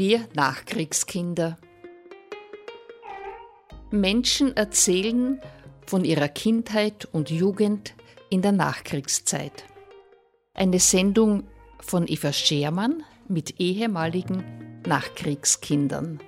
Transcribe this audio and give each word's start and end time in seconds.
Wir 0.00 0.26
Nachkriegskinder. 0.32 1.58
Menschen 3.90 4.56
erzählen 4.56 5.42
von 5.84 6.06
ihrer 6.06 6.28
Kindheit 6.28 7.06
und 7.12 7.28
Jugend 7.28 7.94
in 8.30 8.40
der 8.40 8.52
Nachkriegszeit. 8.52 9.66
Eine 10.54 10.78
Sendung 10.78 11.42
von 11.80 12.08
Eva 12.08 12.32
Schermann 12.32 13.02
mit 13.28 13.60
ehemaligen 13.60 14.80
Nachkriegskindern. 14.86 16.18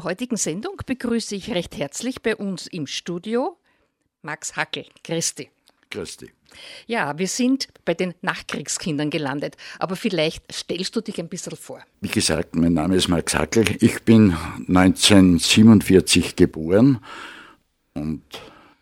Zur 0.00 0.08
heutigen 0.08 0.38
Sendung 0.38 0.80
begrüße 0.86 1.34
ich 1.34 1.50
recht 1.50 1.76
herzlich 1.76 2.22
bei 2.22 2.34
uns 2.34 2.66
im 2.66 2.86
Studio 2.86 3.58
Max 4.22 4.56
Hackel. 4.56 4.86
Christi. 5.04 5.50
Christi. 5.90 6.30
Ja, 6.86 7.18
wir 7.18 7.28
sind 7.28 7.68
bei 7.84 7.92
den 7.92 8.14
Nachkriegskindern 8.22 9.10
gelandet, 9.10 9.58
aber 9.78 9.96
vielleicht 9.96 10.50
stellst 10.50 10.96
du 10.96 11.02
dich 11.02 11.20
ein 11.20 11.28
bisschen 11.28 11.54
vor. 11.54 11.82
Wie 12.00 12.08
gesagt, 12.08 12.56
mein 12.56 12.72
Name 12.72 12.96
ist 12.96 13.08
Max 13.08 13.34
Hackel. 13.34 13.76
Ich 13.80 14.02
bin 14.04 14.34
1947 14.68 16.34
geboren 16.34 17.04
und 17.92 18.22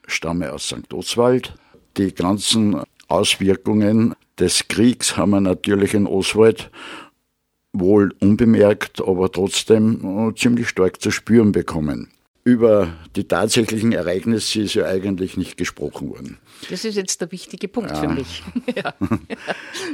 stamme 0.06 0.52
aus 0.52 0.68
St. 0.68 0.94
Oswald. 0.94 1.52
Die 1.96 2.14
ganzen 2.14 2.80
Auswirkungen 3.08 4.14
des 4.38 4.68
Kriegs 4.68 5.16
haben 5.16 5.30
wir 5.30 5.40
natürlich 5.40 5.94
in 5.94 6.06
Oswald 6.06 6.70
wohl 7.80 8.14
unbemerkt, 8.20 9.02
aber 9.06 9.30
trotzdem 9.30 10.28
äh, 10.30 10.34
ziemlich 10.34 10.68
stark 10.68 11.00
zu 11.00 11.10
spüren 11.10 11.52
bekommen. 11.52 12.08
Über 12.44 12.96
die 13.14 13.24
tatsächlichen 13.24 13.92
Ereignisse 13.92 14.62
ist 14.62 14.72
ja 14.72 14.86
eigentlich 14.86 15.36
nicht 15.36 15.58
gesprochen 15.58 16.08
worden. 16.08 16.38
Das 16.70 16.84
ist 16.84 16.96
jetzt 16.96 17.20
der 17.20 17.30
wichtige 17.30 17.68
Punkt 17.68 17.90
ja. 17.90 17.96
für 17.96 18.08
mich. 18.08 18.42
ja. 18.74 18.94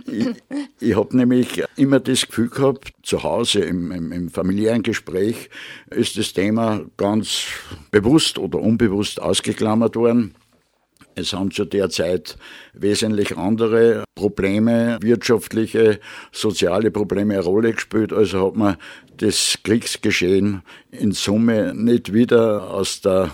ich 0.06 0.28
ich 0.78 0.96
habe 0.96 1.16
nämlich 1.16 1.64
immer 1.76 1.98
das 1.98 2.26
Gefühl 2.26 2.48
gehabt, 2.48 2.92
zu 3.02 3.24
Hause 3.24 3.60
im, 3.60 3.90
im, 3.90 4.12
im 4.12 4.30
familiären 4.30 4.82
Gespräch 4.82 5.50
ist 5.90 6.16
das 6.16 6.32
Thema 6.32 6.82
ganz 6.96 7.46
bewusst 7.90 8.38
oder 8.38 8.60
unbewusst 8.60 9.20
ausgeklammert 9.20 9.96
worden. 9.96 10.34
Es 11.14 11.32
haben 11.32 11.50
zu 11.50 11.64
der 11.64 11.90
Zeit 11.90 12.36
wesentlich 12.72 13.36
andere 13.36 14.04
Probleme, 14.14 14.98
wirtschaftliche, 15.00 16.00
soziale 16.32 16.90
Probleme 16.90 17.34
eine 17.34 17.42
Rolle 17.42 17.72
gespielt. 17.72 18.12
Also 18.12 18.46
hat 18.46 18.56
man 18.56 18.76
das 19.18 19.58
Kriegsgeschehen 19.62 20.62
in 20.90 21.12
Summe 21.12 21.72
nicht 21.74 22.12
wieder 22.12 22.70
aus 22.70 23.00
der 23.00 23.30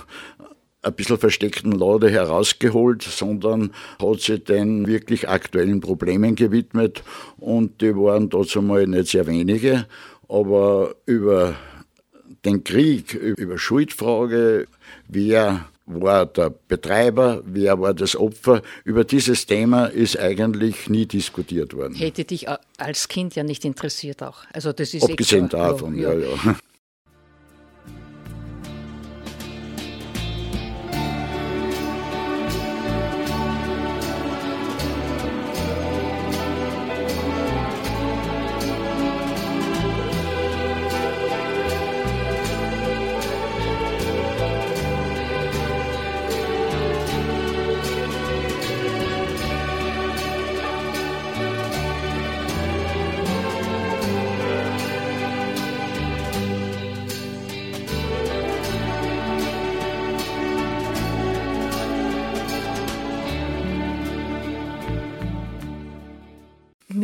ein 0.82 0.94
bisschen 0.94 1.18
versteckten 1.18 1.72
Lade 1.72 2.10
herausgeholt, 2.10 3.02
sondern 3.02 3.72
hat 4.00 4.20
sich 4.20 4.44
den 4.44 4.86
wirklich 4.86 5.28
aktuellen 5.28 5.80
Problemen 5.80 6.36
gewidmet 6.36 7.02
und 7.36 7.82
die 7.82 7.94
waren 7.94 8.30
dazu 8.30 8.62
mal 8.62 8.86
nicht 8.86 9.08
sehr 9.08 9.26
wenige, 9.26 9.86
aber 10.28 10.94
über 11.04 11.54
den 12.44 12.64
Krieg, 12.64 13.12
über 13.12 13.58
Schuldfrage, 13.58 14.66
wer 15.06 15.66
war 15.92 16.26
der 16.26 16.50
Betreiber, 16.68 17.42
wer 17.44 17.80
war 17.80 17.94
das 17.94 18.16
Opfer. 18.16 18.62
Über 18.84 19.04
dieses 19.04 19.46
Thema 19.46 19.86
ist 19.86 20.18
eigentlich 20.18 20.88
nie 20.88 21.06
diskutiert 21.06 21.74
worden. 21.74 21.94
Hätte 21.94 22.24
dich 22.24 22.46
als 22.78 23.08
Kind 23.08 23.34
ja 23.34 23.42
nicht 23.42 23.64
interessiert 23.64 24.22
auch. 24.22 24.44
Also 24.52 24.72
das 24.72 24.94
ist 24.94 25.04
Abgesehen 25.04 25.48
davon, 25.48 25.96
ja, 25.98 26.12
ja. 26.12 26.28
ja. 26.44 26.56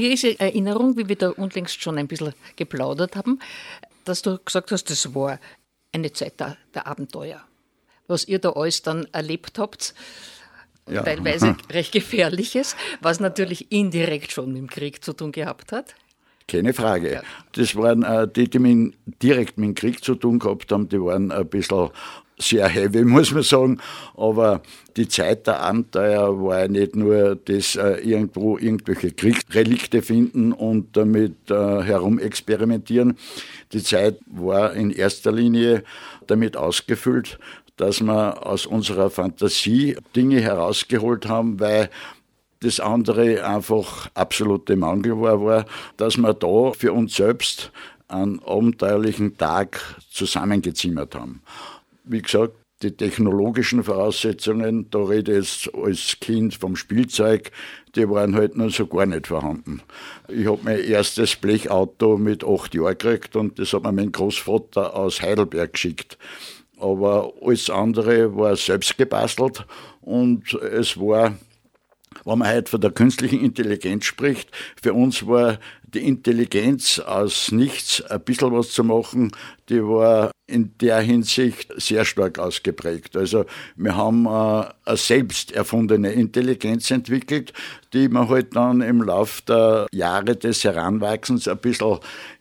Mir 0.06 0.14
ist 0.14 0.24
in 0.24 0.38
Erinnerung, 0.38 0.96
wie 0.96 1.08
wir 1.08 1.16
da 1.16 1.30
unlängst 1.30 1.82
schon 1.82 1.98
ein 1.98 2.06
bisschen 2.06 2.32
geplaudert 2.54 3.16
haben, 3.16 3.40
dass 4.04 4.22
du 4.22 4.38
gesagt 4.38 4.70
hast, 4.70 4.88
das 4.90 5.14
war 5.14 5.40
eine 5.92 6.12
Zeit 6.12 6.38
der, 6.38 6.56
der 6.74 6.86
Abenteuer. 6.86 7.40
Was 8.06 8.28
ihr 8.28 8.38
da 8.38 8.50
alles 8.50 8.82
dann 8.82 9.06
erlebt 9.12 9.58
habt, 9.58 9.94
ja. 10.88 11.02
teilweise 11.02 11.56
recht 11.70 11.90
gefährliches, 11.90 12.76
was 13.00 13.18
natürlich 13.18 13.72
indirekt 13.72 14.30
schon 14.30 14.52
mit 14.52 14.58
dem 14.58 14.70
Krieg 14.70 15.04
zu 15.04 15.12
tun 15.12 15.32
gehabt 15.32 15.72
hat. 15.72 15.96
Keine 16.48 16.72
Frage. 16.72 17.12
Ja. 17.14 17.22
Das 17.52 17.74
waren 17.74 18.02
äh, 18.02 18.28
die, 18.28 18.48
die 18.48 18.58
mit, 18.58 18.94
direkt 19.22 19.58
mit 19.58 19.68
dem 19.68 19.74
Krieg 19.74 20.04
zu 20.04 20.14
tun 20.14 20.38
gehabt 20.38 20.70
haben, 20.70 20.88
die 20.88 21.00
waren 21.00 21.32
ein 21.32 21.48
bisschen 21.48 21.90
sehr 22.38 22.68
heavy, 22.68 23.04
muss 23.04 23.32
man 23.32 23.42
sagen. 23.42 23.78
Aber 24.16 24.62
die 24.96 25.08
Zeit 25.08 25.46
der 25.46 25.60
Abenteuer 25.60 26.40
war 26.40 26.60
ja 26.60 26.68
nicht 26.68 26.94
nur 26.94 27.36
das 27.36 27.76
äh, 27.76 28.00
irgendwo 28.00 28.58
irgendwelche 28.58 29.10
Kriegsrelikte 29.10 30.02
finden 30.02 30.52
und 30.52 30.96
damit 30.96 31.50
äh, 31.50 31.82
herumexperimentieren. 31.82 33.16
Die 33.72 33.82
Zeit 33.82 34.18
war 34.26 34.72
in 34.74 34.90
erster 34.90 35.32
Linie 35.32 35.82
damit 36.26 36.56
ausgefüllt, 36.56 37.38
dass 37.76 38.00
wir 38.00 38.46
aus 38.46 38.66
unserer 38.66 39.10
Fantasie 39.10 39.96
Dinge 40.14 40.40
herausgeholt 40.40 41.26
haben, 41.26 41.60
weil 41.60 41.90
das 42.60 42.80
andere 42.80 43.44
einfach 43.44 44.08
absolute 44.14 44.76
Mangel 44.76 45.20
war, 45.20 45.42
war, 45.44 45.64
dass 45.96 46.16
wir 46.16 46.34
da 46.34 46.72
für 46.72 46.92
uns 46.92 47.16
selbst 47.16 47.70
einen 48.08 48.40
abenteuerlichen 48.42 49.36
Tag 49.36 49.80
zusammengezimmert 50.10 51.14
haben 51.14 51.42
wie 52.06 52.22
gesagt, 52.22 52.54
die 52.82 52.92
technologischen 52.92 53.82
Voraussetzungen, 53.82 54.90
da 54.90 54.98
rede 55.02 55.32
ich 55.32 55.64
jetzt 55.64 55.74
als 55.74 56.16
Kind 56.20 56.54
vom 56.54 56.76
Spielzeug, 56.76 57.50
die 57.94 58.08
waren 58.08 58.34
halt 58.34 58.56
noch 58.56 58.70
so 58.70 58.86
gar 58.86 59.06
nicht 59.06 59.28
vorhanden. 59.28 59.80
Ich 60.28 60.46
habe 60.46 60.60
mein 60.62 60.84
erstes 60.84 61.36
Blechauto 61.36 62.18
mit 62.18 62.44
acht 62.44 62.74
Jahren 62.74 62.98
gekriegt 62.98 63.34
und 63.34 63.58
das 63.58 63.72
hat 63.72 63.82
mir 63.82 63.92
mein 63.92 64.12
Großvater 64.12 64.94
aus 64.94 65.22
Heidelberg 65.22 65.72
geschickt. 65.72 66.18
Aber 66.78 67.32
alles 67.40 67.70
andere 67.70 68.36
war 68.36 68.54
selbst 68.56 68.98
gebastelt 68.98 69.64
und 70.02 70.52
es 70.52 71.00
war 71.00 71.34
wenn 72.26 72.38
man 72.38 72.52
heute 72.52 72.70
von 72.70 72.80
der 72.80 72.90
künstlichen 72.90 73.40
Intelligenz 73.40 74.04
spricht, 74.04 74.50
für 74.82 74.92
uns 74.92 75.26
war 75.26 75.58
die 75.94 76.06
Intelligenz 76.06 76.98
aus 76.98 77.52
nichts 77.52 78.02
ein 78.02 78.20
bisschen 78.20 78.52
was 78.52 78.70
zu 78.72 78.84
machen, 78.84 79.30
die 79.68 79.82
war 79.82 80.32
in 80.48 80.76
der 80.80 81.00
Hinsicht 81.00 81.72
sehr 81.76 82.04
stark 82.04 82.38
ausgeprägt. 82.38 83.16
Also 83.16 83.46
wir 83.76 83.96
haben 83.96 84.26
äh, 84.26 84.66
eine 84.84 84.96
selbst 84.96 85.52
erfundene 85.52 86.12
Intelligenz 86.12 86.90
entwickelt, 86.90 87.52
die 87.92 88.08
man 88.08 88.28
halt 88.28 88.54
dann 88.54 88.80
im 88.80 89.02
Laufe 89.02 89.42
der 89.48 89.86
Jahre 89.92 90.36
des 90.36 90.64
Heranwachsens 90.64 91.48
ein 91.48 91.58
bisschen 91.58 91.98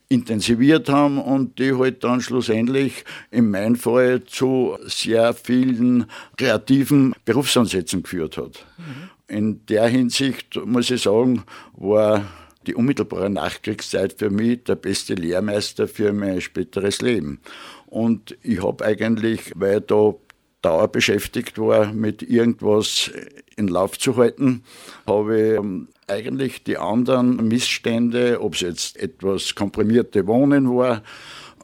intensiviert 0.07 0.89
haben 0.89 1.19
und 1.19 1.57
die 1.57 1.73
halt 1.73 2.03
dann 2.03 2.21
schlussendlich 2.21 3.05
in 3.31 3.49
meinem 3.49 3.75
Fall 3.75 4.23
zu 4.23 4.77
sehr 4.85 5.33
vielen 5.33 6.05
kreativen 6.37 7.15
Berufsansätzen 7.25 8.03
geführt 8.03 8.37
hat. 8.37 8.65
Mhm. 8.77 9.09
In 9.27 9.65
der 9.65 9.87
Hinsicht 9.87 10.55
muss 10.65 10.91
ich 10.91 11.01
sagen, 11.01 11.43
war 11.73 12.25
die 12.67 12.75
unmittelbare 12.75 13.29
Nachkriegszeit 13.29 14.13
für 14.17 14.29
mich 14.29 14.63
der 14.63 14.75
beste 14.75 15.13
Lehrmeister 15.13 15.87
für 15.87 16.13
mein 16.13 16.41
späteres 16.41 17.01
Leben. 17.01 17.39
Und 17.87 18.37
ich 18.41 18.63
habe 18.63 18.83
eigentlich, 18.83 19.51
weil 19.55 19.79
ich 19.79 19.85
da 19.87 20.13
Dauer 20.61 20.87
beschäftigt 20.87 21.59
war, 21.59 21.93
mit 21.93 22.23
irgendwas 22.23 23.11
in 23.55 23.67
Lauf 23.67 23.99
zu 23.99 24.17
halten, 24.17 24.63
habe 25.05 25.39
ich 25.39 25.57
ähm, 25.59 25.89
eigentlich 26.07 26.63
die 26.63 26.77
anderen 26.77 27.47
Missstände, 27.47 28.41
ob 28.41 28.55
es 28.55 28.61
jetzt 28.61 28.97
etwas 28.97 29.53
komprimierte 29.53 30.25
Wohnen 30.25 30.75
war, 30.75 31.03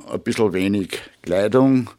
ein 0.08 0.22
bisschen 0.22 0.54
wenig 0.54 1.00
Kleidung, 1.24 1.90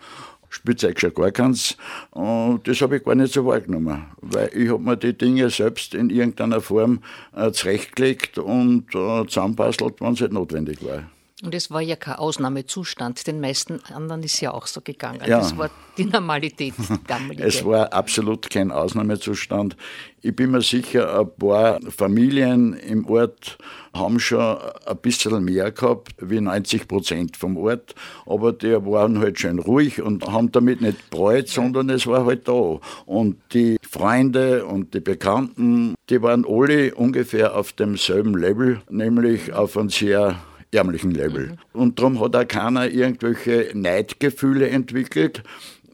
Spielzeug 0.52 1.00
schon 1.00 1.14
gar 1.14 1.30
keins. 1.30 1.76
Und 2.10 2.68
das 2.68 2.80
habe 2.82 2.96
ich 2.96 3.04
gar 3.04 3.14
nicht 3.14 3.32
so 3.32 3.46
wahrgenommen, 3.46 4.04
weil 4.20 4.50
ich 4.54 4.68
habe 4.68 4.82
mir 4.82 4.96
die 4.96 5.16
Dinge 5.16 5.48
selbst 5.50 5.94
in 5.94 6.10
irgendeiner 6.10 6.60
Form 6.60 7.00
äh, 7.34 7.50
zurechtgelegt 7.52 8.38
und 8.38 8.94
äh, 8.94 9.26
zusammenbastelt, 9.26 10.00
wenn 10.00 10.12
es 10.12 10.20
halt 10.20 10.32
notwendig 10.32 10.84
war. 10.84 11.04
Und 11.42 11.56
es 11.56 11.72
war 11.72 11.80
ja 11.80 11.96
kein 11.96 12.14
Ausnahmezustand. 12.14 13.26
Den 13.26 13.40
meisten 13.40 13.80
anderen 13.92 14.22
ist 14.22 14.40
ja 14.40 14.52
auch 14.54 14.68
so 14.68 14.80
gegangen. 14.80 15.20
Ja. 15.26 15.40
Das 15.40 15.56
war 15.58 15.70
die 15.98 16.04
Normalität. 16.04 16.74
Die 16.78 17.34
es 17.42 17.64
war 17.64 17.92
absolut 17.92 18.48
kein 18.48 18.70
Ausnahmezustand. 18.70 19.76
Ich 20.20 20.36
bin 20.36 20.52
mir 20.52 20.62
sicher, 20.62 21.18
ein 21.18 21.30
paar 21.36 21.80
Familien 21.90 22.74
im 22.74 23.06
Ort 23.06 23.58
haben 23.92 24.20
schon 24.20 24.56
ein 24.86 24.96
bisschen 25.02 25.44
mehr 25.44 25.72
gehabt 25.72 26.14
wie 26.20 26.40
90 26.40 26.86
Prozent 26.86 27.36
vom 27.36 27.56
Ort. 27.56 27.96
Aber 28.24 28.52
die 28.52 28.74
waren 28.86 29.18
halt 29.18 29.40
schön 29.40 29.58
ruhig 29.58 30.00
und 30.00 30.24
haben 30.28 30.52
damit 30.52 30.80
nicht 30.80 31.10
bräut, 31.10 31.48
sondern 31.48 31.90
es 31.90 32.06
war 32.06 32.24
halt 32.24 32.46
da. 32.46 32.78
Und 33.04 33.38
die 33.52 33.78
Freunde 33.82 34.64
und 34.64 34.94
die 34.94 35.00
Bekannten, 35.00 35.96
die 36.08 36.22
waren 36.22 36.46
alle 36.48 36.94
ungefähr 36.94 37.56
auf 37.56 37.72
demselben 37.72 38.34
Level, 38.34 38.80
nämlich 38.88 39.52
auf 39.52 39.76
einem 39.76 39.90
sehr 39.90 40.36
ärmlichen 40.72 41.12
Level. 41.12 41.48
Mhm. 41.48 41.80
Und 41.80 41.98
darum 41.98 42.20
hat 42.20 42.34
auch 42.34 42.48
keiner 42.48 42.88
irgendwelche 42.88 43.70
Neidgefühle 43.74 44.68
entwickelt. 44.68 45.42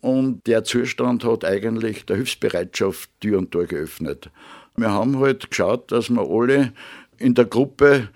Und 0.00 0.46
der 0.46 0.64
Zustand 0.64 1.24
hat 1.24 1.44
eigentlich 1.44 2.06
der 2.06 2.16
Hilfsbereitschaft 2.16 3.10
Tür 3.20 3.38
und 3.38 3.50
Tor 3.50 3.66
geöffnet. 3.66 4.30
Wir 4.76 4.92
haben 4.92 5.18
halt 5.18 5.50
geschaut, 5.50 5.90
dass 5.90 6.08
wir 6.08 6.22
alle 6.22 6.72
in 7.18 7.34
der 7.34 7.46
Gruppe 7.46 8.08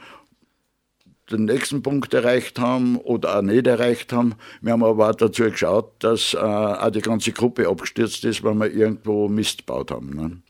den 1.33 1.47
nächsten 1.47 1.83
Punkt 1.83 2.15
erreicht 2.15 2.59
haben 2.59 2.97
oder 2.99 3.39
auch 3.39 3.43
nicht 3.43 3.67
erreicht 3.67 4.13
haben. 4.13 4.35
Wir 4.61 4.73
haben 4.73 4.85
aber 4.85 5.11
auch 5.11 5.15
dazu 5.15 5.45
geschaut, 5.45 5.93
dass 6.01 6.35
äh, 6.35 6.39
auch 6.39 6.91
die 6.91 7.01
ganze 7.01 7.33
Gruppe 7.33 7.69
abgestürzt 7.69 8.25
ist, 8.25 8.45
weil 8.45 8.55
wir 8.55 8.71
irgendwo 8.71 9.29
Mist 9.29 9.59
gebaut 9.59 9.91
haben. 9.91 10.11
Ne? 10.11 10.42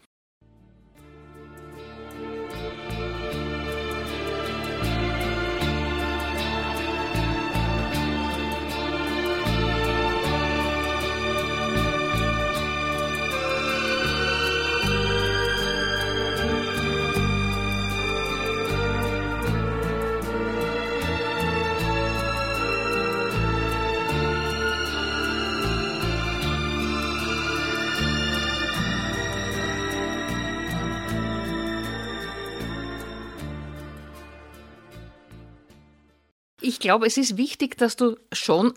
Glaube, 36.82 37.06
es 37.06 37.17
ist 37.17 37.38
wichtig, 37.38 37.79
dass 37.79 37.96
du 37.96 38.17
schon 38.32 38.75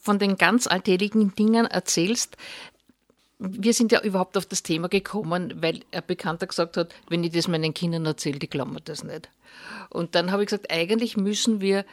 von 0.00 0.18
den 0.18 0.36
ganz 0.36 0.66
alltäglichen 0.66 1.34
Dingen 1.36 1.66
erzählst. 1.66 2.36
Wir 3.38 3.72
sind 3.72 3.92
ja 3.92 4.00
überhaupt 4.00 4.36
auf 4.36 4.46
das 4.46 4.64
Thema 4.64 4.88
gekommen, 4.88 5.62
weil 5.62 5.80
ein 5.92 6.02
Bekannter 6.06 6.48
gesagt 6.48 6.76
hat, 6.76 6.92
wenn 7.08 7.22
ich 7.22 7.32
das 7.32 7.46
meinen 7.46 7.74
Kindern 7.74 8.06
erzähle, 8.06 8.40
die 8.40 8.48
glauben 8.50 8.76
das 8.84 9.04
nicht. 9.04 9.30
Und 9.90 10.16
dann 10.16 10.32
habe 10.32 10.42
ich 10.42 10.48
gesagt, 10.48 10.72
eigentlich 10.72 11.16
müssen 11.16 11.60
wir 11.60 11.84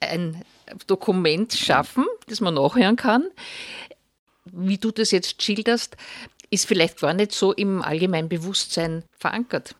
ein 0.00 0.42
Dokument 0.86 1.52
schaffen, 1.52 2.06
das 2.28 2.40
man 2.40 2.54
nachhören 2.54 2.96
kann. 2.96 3.26
Wie 4.44 4.78
du 4.78 4.90
das 4.90 5.10
jetzt 5.10 5.42
schilderst, 5.42 5.96
ist 6.50 6.66
vielleicht 6.66 7.00
gar 7.00 7.12
nicht 7.12 7.32
so 7.32 7.52
im 7.52 7.82
allgemeinen 7.82 8.28
Bewusstsein 8.28 9.04
verankert 9.18 9.74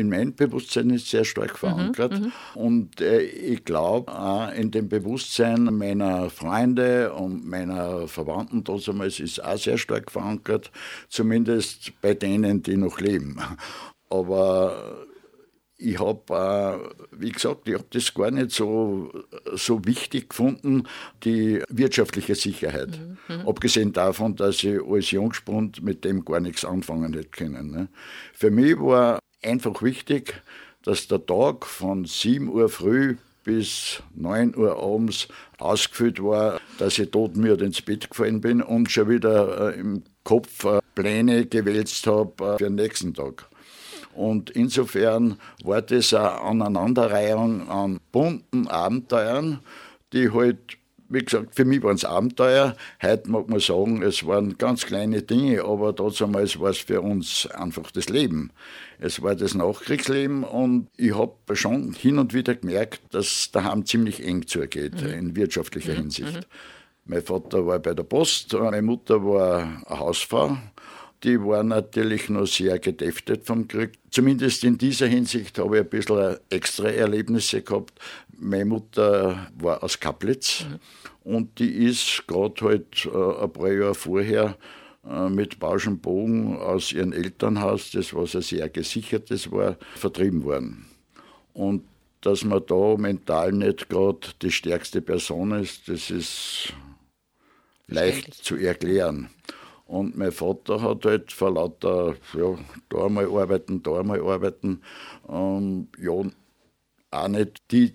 in 0.00 0.08
meinem 0.08 0.34
Bewusstsein 0.34 0.90
ist 0.90 1.10
sehr 1.10 1.24
stark 1.24 1.58
verankert. 1.58 2.18
Mhm, 2.18 2.24
mhm. 2.24 2.32
und 2.54 3.00
äh, 3.00 3.20
ich 3.20 3.64
glaube 3.64 4.10
auch 4.12 4.52
in 4.52 4.70
dem 4.70 4.88
Bewusstsein 4.88 5.64
meiner 5.64 6.30
Freunde 6.30 7.12
und 7.12 7.46
meiner 7.46 8.08
Verwandten 8.08 8.64
damals 8.64 9.20
ist 9.20 9.44
auch 9.44 9.58
sehr 9.58 9.78
stark 9.78 10.10
verankert, 10.10 10.70
zumindest 11.08 11.92
bei 12.00 12.14
denen, 12.14 12.62
die 12.62 12.76
noch 12.76 13.00
leben. 13.00 13.38
Aber 14.08 15.06
ich 15.80 15.98
habe, 15.98 16.20
äh, 16.30 17.18
wie 17.18 17.30
gesagt, 17.30 17.66
ich 17.66 17.74
habe 17.74 17.86
das 17.90 18.12
gar 18.12 18.30
nicht 18.30 18.50
so, 18.50 19.10
so 19.54 19.84
wichtig 19.86 20.30
gefunden, 20.30 20.84
die 21.24 21.62
wirtschaftliche 21.68 22.34
Sicherheit. 22.34 23.00
Mhm. 23.28 23.36
mhm. 23.36 23.48
Abgesehen 23.48 23.92
davon, 23.92 24.36
dass 24.36 24.62
ich 24.62 24.78
als 24.80 25.10
Jungspund 25.10 25.82
mit 25.82 26.04
dem 26.04 26.24
gar 26.24 26.40
nichts 26.40 26.64
anfangen 26.64 27.14
hätte 27.14 27.30
können. 27.30 27.70
Ne. 27.70 27.88
Für 28.34 28.50
mich 28.50 28.78
war 28.78 29.20
einfach 29.42 29.82
wichtig, 29.82 30.42
dass 30.82 31.08
der 31.08 31.24
Tag 31.24 31.66
von 31.66 32.04
7 32.04 32.48
Uhr 32.48 32.68
früh 32.68 33.16
bis 33.44 34.02
9 34.14 34.56
Uhr 34.56 34.82
abends 34.82 35.28
ausgefüllt 35.58 36.22
war, 36.22 36.60
dass 36.78 36.98
ich 36.98 37.10
todmüde 37.10 37.64
ins 37.64 37.82
Bett 37.82 38.10
gefallen 38.10 38.40
bin 38.40 38.62
und 38.62 38.90
schon 38.90 39.08
wieder 39.08 39.74
äh, 39.74 39.80
im 39.80 40.02
Kopf 40.24 40.64
äh, 40.64 40.80
Pläne 40.94 41.46
gewälzt 41.46 42.06
habe 42.06 42.32
äh, 42.44 42.58
für 42.58 42.64
den 42.64 42.74
nächsten 42.74 43.14
Tag. 43.14 43.48
Und 44.14 44.50
insofern 44.50 45.38
war 45.64 45.82
das 45.82 46.12
eine 46.12 46.40
Aneinanderreihung 46.40 47.68
an 47.68 48.00
bunten 48.12 48.66
Abenteuern, 48.66 49.60
die 50.12 50.30
halt 50.30 50.79
wie 51.10 51.24
gesagt, 51.24 51.56
für 51.56 51.64
mich 51.64 51.82
waren 51.82 51.96
es 51.96 52.04
Abenteuer. 52.04 52.76
Heute 53.02 53.28
mag 53.30 53.48
man 53.48 53.58
sagen, 53.58 54.00
es 54.02 54.24
waren 54.26 54.56
ganz 54.58 54.86
kleine 54.86 55.22
Dinge, 55.22 55.64
aber 55.64 55.92
damals 55.92 56.58
war 56.60 56.70
es 56.70 56.78
für 56.78 57.00
uns 57.00 57.46
einfach 57.48 57.90
das 57.90 58.08
Leben. 58.08 58.52
Es 59.00 59.20
war 59.20 59.34
das 59.34 59.54
Nachkriegsleben 59.54 60.44
und 60.44 60.88
ich 60.96 61.14
habe 61.14 61.34
schon 61.56 61.94
hin 61.94 62.18
und 62.18 62.32
wieder 62.32 62.54
gemerkt, 62.54 63.02
dass 63.10 63.50
daheim 63.50 63.84
ziemlich 63.84 64.24
eng 64.24 64.46
zugeht 64.46 65.02
mhm. 65.02 65.08
in 65.08 65.36
wirtschaftlicher 65.36 65.92
mhm. 65.92 65.96
Hinsicht. 65.96 66.34
Mhm. 66.34 66.44
Mein 67.06 67.22
Vater 67.22 67.66
war 67.66 67.80
bei 67.80 67.92
der 67.92 68.04
Post, 68.04 68.52
meine 68.52 68.82
Mutter 68.82 69.24
war 69.24 69.82
eine 69.86 69.98
Hausfrau. 69.98 70.56
Die 71.24 71.38
war 71.38 71.62
natürlich 71.62 72.30
noch 72.30 72.46
sehr 72.46 72.78
gedäftet 72.78 73.44
vom 73.44 73.68
Krieg. 73.68 73.92
Zumindest 74.10 74.64
in 74.64 74.78
dieser 74.78 75.06
Hinsicht 75.06 75.58
habe 75.58 75.78
ich 75.78 75.82
ein 75.82 75.90
bisschen 75.90 76.36
extra 76.48 76.88
Erlebnisse 76.88 77.60
gehabt. 77.60 77.92
Meine 78.40 78.64
Mutter 78.64 79.48
war 79.58 79.82
aus 79.82 80.00
Kaplitz. 80.00 80.64
Mhm 80.68 80.80
und 81.24 81.58
die 81.58 81.70
ist 81.70 82.24
gerade 82.26 82.64
halt 82.64 83.06
äh, 83.06 83.42
ein 83.42 83.52
paar 83.52 83.72
Jahre 83.72 83.94
vorher 83.94 84.56
äh, 85.08 85.28
mit 85.28 85.58
Bausch 85.58 85.88
Bogen 85.88 86.56
aus 86.56 86.92
ihrem 86.92 87.12
Elternhaus, 87.12 87.90
das 87.90 88.14
was 88.14 88.34
ein 88.34 88.42
sehr 88.42 88.68
gesichertes 88.68 89.50
war, 89.52 89.76
vertrieben 89.94 90.44
worden. 90.44 90.86
Und 91.52 91.84
dass 92.22 92.44
man 92.44 92.64
da 92.66 92.96
mental 92.96 93.52
nicht 93.52 93.88
gerade 93.88 94.28
die 94.42 94.50
stärkste 94.50 95.00
Person 95.00 95.52
ist, 95.52 95.88
das 95.88 96.10
ist 96.10 96.72
leicht 97.86 98.34
zu 98.34 98.56
erklären. 98.56 99.30
Und 99.86 100.16
mein 100.16 100.32
Vater 100.32 100.82
hat 100.82 101.04
halt 101.04 101.32
vor 101.32 101.52
lauter, 101.52 102.14
ja, 102.34 102.56
da 102.88 103.06
einmal 103.06 103.26
arbeiten, 103.26 103.82
da 103.82 104.00
einmal 104.00 104.20
arbeiten, 104.20 104.82
ähm, 105.28 105.88
ja, 105.98 106.12
auch 107.10 107.28
nicht 107.28 107.62
die 107.72 107.94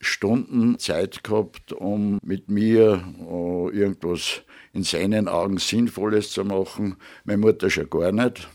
Stunden 0.00 0.78
Zeit 0.78 1.24
gehabt, 1.24 1.72
um 1.72 2.18
mit 2.22 2.50
mir 2.50 3.02
äh, 3.18 3.76
irgendwas 3.76 4.42
in 4.72 4.82
seinen 4.82 5.28
Augen 5.28 5.58
Sinnvolles 5.58 6.30
zu 6.30 6.44
machen. 6.44 6.96
Meine 7.24 7.38
Mutter 7.38 7.70
schon 7.70 7.88
gar 7.88 8.12
nicht. 8.12 8.48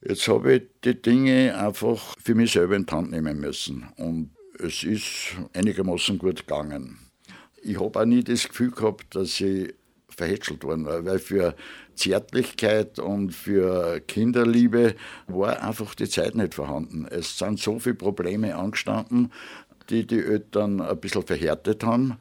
Jetzt 0.00 0.28
habe 0.28 0.54
ich 0.54 0.62
die 0.84 1.00
Dinge 1.00 1.56
einfach 1.58 2.14
für 2.22 2.34
mich 2.34 2.52
selber 2.52 2.76
in 2.76 2.86
die 2.86 2.94
Hand 2.94 3.10
nehmen 3.10 3.40
müssen. 3.40 3.88
Und 3.96 4.30
es 4.58 4.84
ist 4.84 5.36
einigermaßen 5.52 6.18
gut 6.18 6.46
gegangen. 6.46 6.98
Ich 7.62 7.78
habe 7.80 8.00
auch 8.00 8.04
nie 8.04 8.22
das 8.22 8.48
Gefühl 8.48 8.70
gehabt, 8.70 9.14
dass 9.14 9.40
ich 9.40 9.74
verhätschelt 10.08 10.64
worden 10.64 10.86
war, 10.86 11.04
weil 11.04 11.18
für 11.18 11.54
Zärtlichkeit 11.94 12.98
und 12.98 13.32
für 13.32 14.00
Kinderliebe 14.00 14.94
war 15.26 15.62
einfach 15.62 15.94
die 15.94 16.08
Zeit 16.08 16.34
nicht 16.34 16.54
vorhanden. 16.54 17.06
Es 17.06 17.36
sind 17.38 17.58
so 17.58 17.78
viele 17.78 17.96
Probleme 17.96 18.56
angestanden, 18.56 19.30
die 19.90 20.06
die 20.06 20.22
Eltern 20.22 20.80
ein 20.80 20.98
bisschen 20.98 21.22
verhärtet 21.22 21.84
haben. 21.84 22.16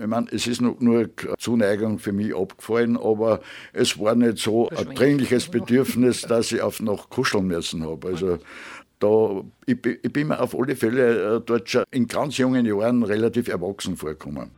Ich 0.00 0.06
meine, 0.06 0.28
es 0.30 0.46
ist 0.46 0.60
nur, 0.60 0.76
nur 0.78 1.10
Zuneigung 1.38 1.98
für 1.98 2.12
mich 2.12 2.34
abgefallen, 2.34 2.96
aber 2.96 3.40
es 3.72 3.98
war 3.98 4.14
nicht 4.14 4.38
so 4.38 4.68
ein 4.68 4.94
dringliches 4.94 5.48
Bedürfnis, 5.48 6.22
dass 6.22 6.52
ich 6.52 6.62
auf 6.62 6.80
noch 6.80 7.10
kuscheln 7.10 7.48
müssen 7.48 7.84
habe. 7.84 8.08
Also 8.08 8.38
da, 9.00 9.42
ich, 9.66 9.84
ich 9.84 10.12
bin 10.12 10.28
mir 10.28 10.40
auf 10.40 10.56
alle 10.56 10.76
Fälle 10.76 11.36
äh, 11.36 11.40
dort 11.44 11.68
schon 11.68 11.84
in 11.90 12.06
ganz 12.06 12.36
jungen 12.36 12.64
Jahren 12.66 13.02
relativ 13.02 13.48
erwachsen 13.48 13.96
vorgekommen. 13.96 14.50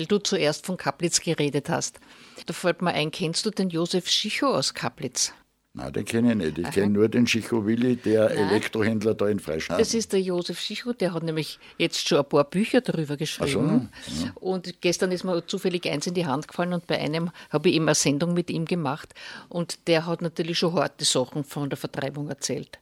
Weil 0.00 0.06
du 0.06 0.18
zuerst 0.18 0.66
von 0.66 0.76
Kaplitz 0.76 1.20
geredet 1.20 1.68
hast. 1.68 2.00
Da 2.46 2.54
fällt 2.54 2.82
mir 2.82 2.92
ein, 2.92 3.10
kennst 3.10 3.44
du 3.46 3.50
den 3.50 3.68
Josef 3.68 4.08
Schicho 4.08 4.46
aus 4.46 4.74
Kaplitz? 4.74 5.32
Nein, 5.72 5.92
den 5.92 6.04
kenne 6.04 6.30
ich 6.32 6.36
nicht. 6.36 6.58
Ich 6.58 6.70
kenne 6.72 6.88
nur 6.88 7.08
den 7.08 7.28
Schicho 7.28 7.64
Willi, 7.64 7.94
der 7.94 8.28
Nein. 8.28 8.48
Elektrohändler 8.48 9.14
da 9.14 9.28
in 9.28 9.38
Freistadt. 9.38 9.78
Das 9.78 9.94
ist 9.94 10.12
der 10.12 10.20
Josef 10.20 10.58
Schicho, 10.58 10.92
der 10.92 11.14
hat 11.14 11.22
nämlich 11.22 11.60
jetzt 11.78 12.08
schon 12.08 12.18
ein 12.18 12.24
paar 12.24 12.42
Bücher 12.42 12.80
darüber 12.80 13.16
geschrieben. 13.16 13.90
So, 14.08 14.24
ja. 14.24 14.32
Und 14.34 14.80
gestern 14.80 15.12
ist 15.12 15.22
mir 15.22 15.46
zufällig 15.46 15.88
eins 15.88 16.08
in 16.08 16.14
die 16.14 16.26
Hand 16.26 16.48
gefallen 16.48 16.72
und 16.72 16.88
bei 16.88 16.98
einem 16.98 17.30
habe 17.50 17.68
ich 17.68 17.76
eben 17.76 17.86
eine 17.86 17.94
Sendung 17.94 18.34
mit 18.34 18.50
ihm 18.50 18.64
gemacht. 18.64 19.14
Und 19.48 19.86
der 19.86 20.06
hat 20.06 20.22
natürlich 20.22 20.58
schon 20.58 20.72
harte 20.74 21.04
Sachen 21.04 21.44
von 21.44 21.68
der 21.68 21.76
Vertreibung 21.76 22.28
erzählt 22.28 22.80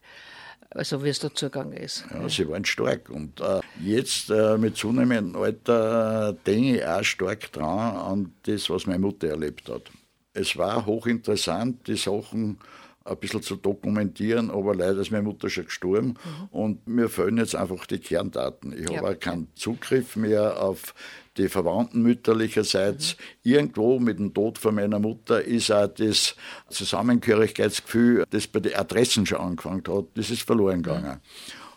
also 0.71 1.03
wie 1.03 1.09
es 1.09 1.19
da 1.19 1.33
zugegangen 1.33 1.73
ist. 1.73 2.05
Ja, 2.13 2.29
sie 2.29 2.49
waren 2.49 2.65
stark. 2.65 3.11
Und 3.11 3.41
äh, 3.41 3.61
jetzt 3.83 4.31
äh, 4.31 4.59
mit 4.59 4.77
zunehmendem 4.77 5.41
Alter 5.41 6.35
denke 6.47 6.77
ich 6.77 6.87
auch 6.87 7.05
stark 7.05 7.51
dran 7.53 7.97
an 7.97 8.33
das, 8.45 8.69
was 8.69 8.87
meine 8.87 8.99
Mutter 8.99 9.29
erlebt 9.29 9.69
hat. 9.69 9.83
Es 10.35 10.57
war 10.57 10.85
hochinteressant, 10.87 11.87
die 11.87 11.97
Sachen 11.97 12.59
ein 13.05 13.17
bisschen 13.17 13.43
zu 13.43 13.57
dokumentieren, 13.57 14.51
aber 14.51 14.75
leider 14.75 15.01
ist 15.01 15.11
meine 15.11 15.25
Mutter 15.25 15.49
schon 15.49 15.65
gestorben 15.65 16.09
mhm. 16.09 16.49
und 16.51 16.87
mir 16.87 17.09
fehlen 17.09 17.39
jetzt 17.39 17.57
einfach 17.57 17.87
die 17.87 17.99
Kerndaten. 17.99 18.73
Ich 18.73 18.91
ja. 18.91 18.99
habe 18.99 19.11
auch 19.11 19.19
keinen 19.19 19.49
Zugriff 19.55 20.17
mehr 20.17 20.63
auf 20.63 20.95
die 21.39 21.49
Verwandten 21.49 22.03
mütterlicherseits. 22.03 23.17
Mhm. 23.17 23.51
Irgendwo 23.51 23.99
mit 23.99 24.19
dem 24.19 24.35
Tod 24.35 24.59
von 24.59 24.75
meiner 24.75 24.99
Mutter 24.99 25.43
ist 25.43 25.71
auch 25.71 25.89
das 25.89 26.35
Zusammengehörigkeitsgefühl, 26.69 28.25
das 28.31 28.47
bei 28.47 28.61
den 28.61 28.75
Adressen 28.75 29.25
schon 29.25 29.39
angefangen 29.39 29.83
hat, 29.89 30.07
das 30.15 30.31
ist 30.31 30.43
verloren 30.43 30.83
gegangen. 30.83 31.21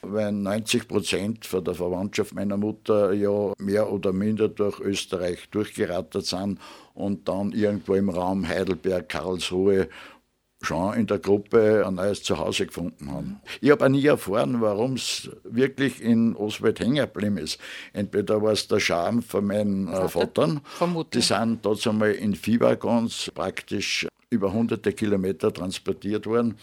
Mhm. 0.03 0.13
Weil 0.13 0.31
90 0.31 0.87
Prozent 0.87 1.45
von 1.45 1.63
der 1.63 1.75
Verwandtschaft 1.75 2.33
meiner 2.33 2.57
Mutter 2.57 3.13
ja 3.13 3.53
mehr 3.59 3.91
oder 3.91 4.11
minder 4.11 4.49
durch 4.49 4.79
Österreich 4.79 5.47
durchgerattert 5.51 6.25
sind 6.25 6.59
und 6.95 7.27
dann 7.27 7.51
irgendwo 7.51 7.93
im 7.93 8.09
Raum 8.09 8.47
Heidelberg, 8.47 9.07
Karlsruhe 9.09 9.89
schon 10.61 10.93
in 10.93 11.07
der 11.07 11.19
Gruppe 11.19 11.83
ein 11.85 11.95
neues 11.95 12.23
Zuhause 12.23 12.67
gefunden 12.67 13.11
haben. 13.11 13.41
Ich 13.61 13.71
habe 13.71 13.85
auch 13.85 13.89
nie 13.89 14.05
erfahren, 14.05 14.61
warum 14.61 14.93
es 14.93 15.29
wirklich 15.43 16.01
in 16.01 16.35
Oswald 16.35 16.79
hängen 16.79 16.97
geblieben 16.97 17.37
ist. 17.37 17.59
Entweder 17.93 18.41
war 18.41 18.51
es 18.51 18.67
der 18.67 18.79
Charme 18.79 19.23
von 19.23 19.45
meinen 19.45 19.87
äh, 19.87 20.07
Vatern, 20.07 20.61
die 21.13 21.21
sind 21.21 21.65
dort 21.65 21.85
einmal 21.87 22.11
in 22.11 22.35
Viehwaggons 22.35 23.31
praktisch 23.33 24.07
über 24.29 24.53
hunderte 24.53 24.93
Kilometer 24.93 25.51
transportiert 25.53 26.25
worden. 26.25 26.55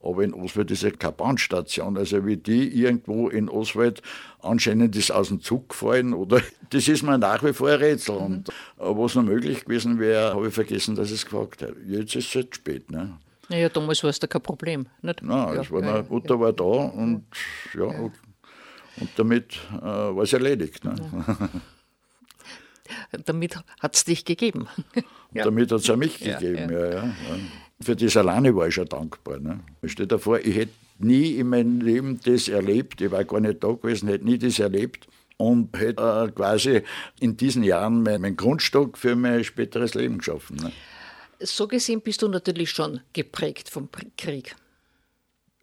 Aber 0.00 0.22
in 0.22 0.32
Oswald 0.32 0.70
ist 0.70 0.84
ja 0.84 0.90
keine 0.90 1.12
Bahnstation. 1.12 1.96
Also 1.96 2.24
wie 2.24 2.36
die 2.36 2.68
irgendwo 2.68 3.28
in 3.28 3.48
Oswald 3.48 4.00
anscheinend 4.40 4.94
ist 4.94 5.10
aus 5.10 5.28
dem 5.28 5.40
Zug 5.40 5.70
gefallen 5.70 6.14
oder 6.14 6.40
das 6.70 6.86
ist 6.86 7.02
mir 7.02 7.18
nach 7.18 7.42
wie 7.42 7.52
vor 7.52 7.70
ein 7.70 7.78
Rätsel. 7.80 8.16
Mhm. 8.16 8.24
Und 8.24 8.48
was 8.76 9.14
noch 9.16 9.24
möglich 9.24 9.64
gewesen 9.64 9.98
wäre, 9.98 10.34
habe 10.34 10.48
ich 10.48 10.54
vergessen, 10.54 10.94
dass 10.94 11.08
ich 11.08 11.14
es 11.14 11.24
gefragt 11.24 11.62
habe. 11.62 11.76
Jetzt 11.86 12.14
ist 12.14 12.28
es 12.28 12.34
halt 12.36 12.54
spät. 12.54 12.90
Ne? 12.90 13.18
Naja, 13.48 13.68
damals 13.68 14.02
war 14.02 14.10
es 14.10 14.18
da 14.18 14.26
kein 14.26 14.42
Problem. 14.42 14.86
Nicht? 15.02 15.22
Nein, 15.22 15.54
ja, 15.54 15.70
war 15.70 15.82
eine 15.82 16.02
Mutter 16.08 16.38
war 16.38 16.52
da 16.52 16.64
und, 16.64 17.24
ja, 17.74 17.84
und, 17.84 18.12
und 19.00 19.10
damit 19.16 19.58
äh, 19.76 19.84
war 19.84 20.22
es 20.22 20.32
erledigt. 20.32 20.84
Ne? 20.84 20.94
damit 23.24 23.56
hat 23.80 23.96
es 23.96 24.04
dich 24.04 24.24
gegeben. 24.24 24.68
Damit 25.32 25.70
hat 25.70 25.80
es 25.80 25.90
auch 25.90 25.96
mich 25.96 26.18
gegeben, 26.18 26.72
ja, 26.72 26.90
ja. 26.90 27.14
Für 27.82 27.94
das 27.94 28.16
alleine 28.16 28.56
war 28.56 28.66
ich 28.66 28.74
schon 28.74 28.88
dankbar. 28.88 29.38
Ne? 29.38 29.60
Ich 29.82 29.92
stehe 29.92 30.06
davor, 30.06 30.40
ich 30.40 30.56
hätte 30.56 30.72
nie 30.98 31.36
in 31.36 31.48
meinem 31.48 31.82
Leben 31.82 32.18
das 32.24 32.48
erlebt, 32.48 33.02
ich 33.02 33.10
war 33.10 33.24
gar 33.24 33.40
nicht 33.40 33.62
da 33.62 33.72
gewesen, 33.72 34.08
hätte 34.08 34.24
nie 34.24 34.38
das 34.38 34.58
erlebt 34.58 35.06
und 35.36 35.78
hätte 35.78 36.02
äh, 36.02 36.32
quasi 36.32 36.82
in 37.20 37.36
diesen 37.36 37.62
Jahren 37.62 38.02
mein, 38.02 38.20
mein 38.20 38.36
Grundstock 38.36 38.96
für 38.96 39.14
mein 39.16 39.44
späteres 39.44 39.94
Leben 39.94 40.18
geschaffen. 40.18 40.56
Ne? 40.56 40.72
So 41.40 41.68
gesehen 41.68 42.00
bist 42.00 42.22
du 42.22 42.28
natürlich 42.28 42.70
schon 42.70 43.00
geprägt 43.12 43.68
vom 43.68 43.88
Krieg. 44.16 44.56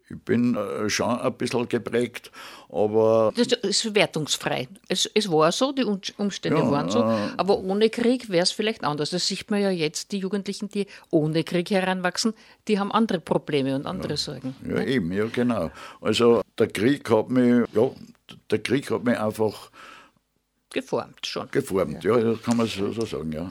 Ich 0.07 0.19
bin 0.19 0.55
äh, 0.55 0.87
schon 0.87 1.19
ein 1.19 1.33
bisschen 1.33 1.67
geprägt, 1.67 2.31
aber. 2.69 3.33
Das 3.35 3.47
ist 3.47 3.95
wertungsfrei. 3.95 4.67
Es, 4.87 5.09
es 5.15 5.31
war 5.31 5.51
so, 5.51 5.71
die 5.71 5.83
Umstände 5.83 6.59
ja, 6.59 6.69
waren 6.69 6.91
so, 6.91 6.99
äh, 6.99 7.29
aber 7.37 7.57
ohne 7.57 7.89
Krieg 7.89 8.29
wäre 8.29 8.43
es 8.43 8.51
vielleicht 8.51 8.83
anders. 8.83 9.09
Das 9.09 9.25
sieht 9.25 9.49
man 9.49 9.61
ja 9.61 9.71
jetzt, 9.71 10.11
die 10.11 10.19
Jugendlichen, 10.19 10.69
die 10.69 10.85
ohne 11.09 11.43
Krieg 11.43 11.71
heranwachsen, 11.71 12.35
die 12.67 12.79
haben 12.79 12.91
andere 12.91 13.19
Probleme 13.19 13.75
und 13.75 13.87
andere 13.87 14.11
ja, 14.11 14.17
Sorgen. 14.17 14.55
Ja, 14.63 14.75
ne? 14.75 14.85
eben, 14.85 15.11
ja, 15.11 15.25
genau. 15.25 15.71
Also 16.01 16.43
der 16.59 16.67
Krieg 16.67 17.09
hat 17.09 17.31
mich, 17.31 17.67
ja, 17.73 17.89
der 18.51 18.59
Krieg 18.59 18.91
hat 18.91 19.03
mich 19.03 19.17
einfach. 19.17 19.71
Geformt 20.69 21.25
schon. 21.25 21.49
Geformt, 21.49 22.03
ja, 22.03 22.19
ja 22.19 22.35
kann 22.35 22.57
man 22.57 22.67
so, 22.67 22.91
so 22.91 23.05
sagen, 23.05 23.31
ja. 23.31 23.49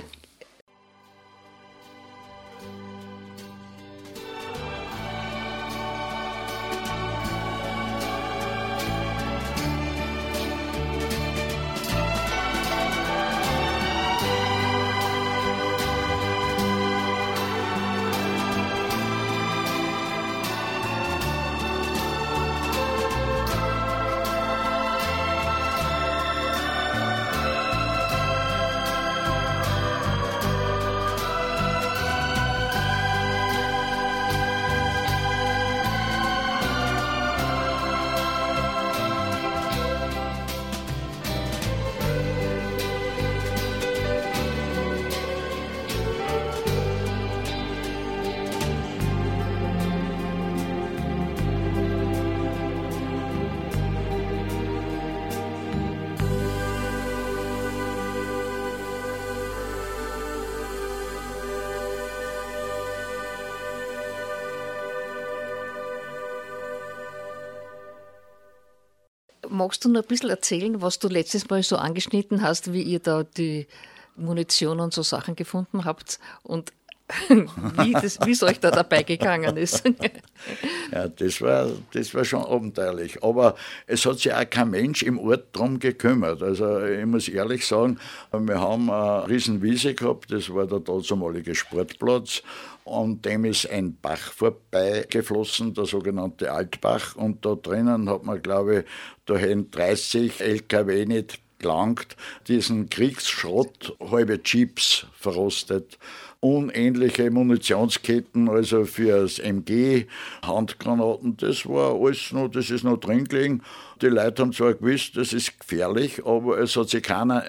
Magst 69.64 69.82
du 69.82 69.88
noch 69.88 70.02
ein 70.02 70.06
bisschen 70.06 70.28
erzählen, 70.28 70.82
was 70.82 70.98
du 70.98 71.08
letztes 71.08 71.48
Mal 71.48 71.62
so 71.62 71.76
angeschnitten 71.76 72.42
hast, 72.42 72.74
wie 72.74 72.82
ihr 72.82 72.98
da 72.98 73.22
die 73.22 73.66
Munition 74.14 74.78
und 74.78 74.92
so 74.92 75.02
Sachen 75.02 75.36
gefunden 75.36 75.86
habt? 75.86 76.18
Und 76.42 76.74
wie, 77.28 77.94
es 78.32 78.42
euch 78.42 78.60
da 78.60 78.70
dabei 78.70 79.02
gegangen 79.02 79.56
ist. 79.58 79.84
ja, 80.92 81.08
das 81.08 81.40
war, 81.42 81.70
das 81.92 82.14
war 82.14 82.24
schon 82.24 82.44
abenteuerlich. 82.44 83.22
Aber 83.22 83.56
es 83.86 84.06
hat 84.06 84.20
sich 84.20 84.32
auch 84.32 84.48
kein 84.48 84.70
Mensch 84.70 85.02
im 85.02 85.18
Ort 85.18 85.48
darum 85.52 85.78
gekümmert. 85.78 86.42
Also 86.42 86.82
ich 86.82 87.04
muss 87.04 87.28
ehrlich 87.28 87.66
sagen, 87.66 87.98
wir 88.32 88.58
haben 88.58 88.90
eine 88.90 89.28
riesen 89.28 89.60
Wiese 89.62 89.94
gehabt, 89.94 90.32
das 90.32 90.52
war 90.52 90.66
der 90.66 90.80
damalige 90.80 91.54
Sportplatz. 91.54 92.42
Und 92.84 93.24
dem 93.24 93.46
ist 93.46 93.68
ein 93.70 93.96
Bach 93.96 94.18
vorbeigeflossen, 94.18 95.72
der 95.72 95.86
sogenannte 95.86 96.52
Altbach. 96.52 97.16
Und 97.16 97.44
da 97.44 97.54
drinnen 97.54 98.10
hat 98.10 98.24
man, 98.24 98.42
glaube 98.42 98.80
ich, 98.80 98.84
da 99.24 99.36
hätten 99.36 99.70
30 99.70 100.40
LKW 100.40 101.06
nicht 101.06 101.40
gelangt, 101.64 102.16
diesen 102.46 102.90
Kriegsschrott, 102.90 103.96
halbe 104.10 104.38
Jeeps 104.44 105.06
verrostet 105.18 105.98
unähnliche 106.40 107.30
Munitionsketten, 107.30 108.50
also 108.50 108.84
fürs 108.84 109.38
MG, 109.38 110.04
Handgranaten, 110.42 111.38
das 111.38 111.66
war 111.66 111.94
alles 111.94 112.32
noch, 112.32 112.48
das 112.48 112.68
ist 112.68 112.84
noch 112.84 112.98
drin 112.98 113.24
gelegen. 113.24 113.62
Die 114.02 114.08
Leute 114.08 114.42
haben 114.42 114.52
zwar 114.52 114.74
gewusst, 114.74 115.16
das 115.16 115.32
ist 115.32 115.58
gefährlich, 115.58 116.26
aber 116.26 116.58
es 116.58 116.76
hat 116.76 116.90
sich 116.90 117.02
keiner 117.02 117.44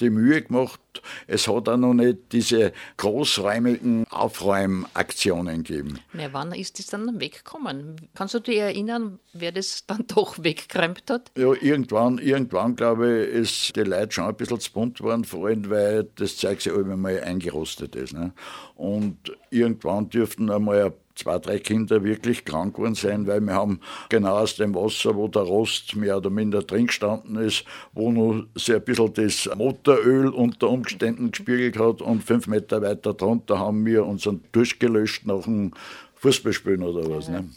die 0.00 0.10
Mühe 0.10 0.42
gemacht. 0.42 0.80
Es 1.26 1.46
hat 1.46 1.68
auch 1.68 1.76
noch 1.76 1.94
nicht 1.94 2.32
diese 2.32 2.72
großräumigen 2.96 4.06
Aufräumaktionen 4.10 5.62
gegeben. 5.62 5.98
Na, 6.12 6.32
wann 6.32 6.52
ist 6.52 6.78
das 6.78 6.86
dann 6.86 7.20
weggekommen? 7.20 7.96
Kannst 8.14 8.34
du 8.34 8.40
dich 8.40 8.56
erinnern, 8.56 9.18
wer 9.32 9.52
das 9.52 9.84
dann 9.86 10.06
doch 10.08 10.42
weggeräumt 10.42 11.04
hat? 11.10 11.30
Ja, 11.36 11.52
irgendwann, 11.52 12.18
irgendwann 12.18 12.76
glaube 12.76 13.24
ich, 13.24 13.34
ist 13.34 13.76
die 13.76 13.80
Leute 13.80 14.12
schon 14.12 14.24
ein 14.24 14.36
bisschen 14.36 14.60
zu 14.60 14.72
bunt 14.72 14.98
geworden, 14.98 15.24
vor 15.24 15.46
allem, 15.46 15.68
weil 15.68 16.04
das 16.16 16.36
Zeug 16.36 16.60
sich 16.60 16.72
immer 16.72 16.96
mal 16.96 17.20
eingerostet 17.20 17.94
ist. 17.94 18.14
Ne? 18.14 18.32
Und 18.74 19.36
irgendwann 19.50 20.08
dürften 20.08 20.50
einmal 20.50 20.86
ein 20.86 20.92
zwei, 21.18 21.38
drei 21.38 21.58
Kinder 21.58 22.04
wirklich 22.04 22.44
krank 22.44 22.76
geworden 22.76 22.94
sein, 22.94 23.26
weil 23.26 23.40
wir 23.40 23.54
haben 23.54 23.80
genau 24.08 24.38
aus 24.38 24.56
dem 24.56 24.74
Wasser, 24.74 25.16
wo 25.16 25.28
der 25.28 25.42
Rost 25.42 25.96
mehr 25.96 26.16
oder 26.16 26.30
minder 26.30 26.62
drin 26.62 26.86
gestanden 26.86 27.36
ist, 27.36 27.64
wo 27.92 28.12
noch 28.12 28.44
sehr 28.54 28.76
ein 28.76 28.84
bisschen 28.84 29.12
das 29.14 29.50
Motoröl 29.56 30.28
unter 30.28 30.70
Umständen 30.70 31.32
gespiegelt 31.32 31.78
hat 31.78 32.00
und 32.00 32.22
fünf 32.22 32.46
Meter 32.46 32.82
weiter 32.82 33.14
drunter 33.14 33.58
haben 33.58 33.84
wir 33.84 34.06
unseren 34.06 34.44
Dusch 34.52 34.78
gelöscht 34.78 35.26
nach 35.26 35.42
dem 35.42 35.72
Fußballspielen 36.16 36.82
oder 36.82 37.08
was. 37.10 37.28
Ne? 37.28 37.48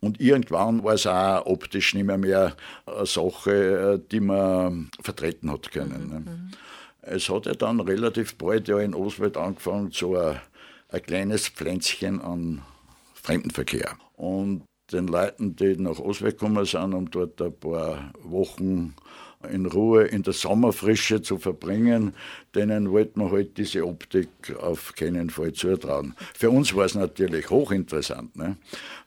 Und 0.00 0.20
irgendwann 0.20 0.84
war 0.84 0.94
es 0.94 1.06
auch 1.06 1.44
optisch 1.46 1.94
nicht 1.94 2.04
mehr, 2.04 2.18
mehr 2.18 2.54
eine 2.86 3.06
Sache, 3.06 4.00
die 4.10 4.20
man 4.20 4.90
vertreten 5.00 5.50
hat 5.50 5.72
können. 5.72 6.04
Mhm, 6.04 6.08
ne? 6.08 6.20
Mhm. 6.20 6.50
Es 7.00 7.28
hat 7.30 7.46
ja 7.46 7.54
dann 7.54 7.80
relativ 7.80 8.36
bald 8.36 8.68
ja 8.68 8.78
in 8.78 8.94
Oswald 8.94 9.36
angefangen, 9.36 9.90
so 9.92 10.16
ein 10.16 10.36
ein 10.88 11.02
kleines 11.02 11.48
Pflänzchen 11.48 12.20
an 12.20 12.62
Fremdenverkehr. 13.14 13.96
Und 14.16 14.62
den 14.92 15.06
Leuten, 15.06 15.54
die 15.54 15.76
nach 15.76 15.98
Osweg 15.98 16.38
gekommen 16.38 16.64
sind, 16.64 16.94
um 16.94 17.10
dort 17.10 17.40
ein 17.42 17.52
paar 17.52 18.12
Wochen 18.22 18.94
in 19.48 19.66
Ruhe 19.66 20.04
in 20.04 20.22
der 20.22 20.32
Sommerfrische 20.32 21.22
zu 21.22 21.38
verbringen, 21.38 22.14
denen 22.54 22.90
wollten 22.90 23.20
wir 23.20 23.30
halt 23.30 23.56
diese 23.56 23.86
Optik 23.86 24.28
auf 24.60 24.94
keinen 24.94 25.30
Fall 25.30 25.52
zutrauen. 25.52 26.14
Für 26.34 26.50
uns 26.50 26.74
war 26.74 26.86
es 26.86 26.94
natürlich 26.94 27.48
hochinteressant. 27.48 28.34
Ne? 28.34 28.56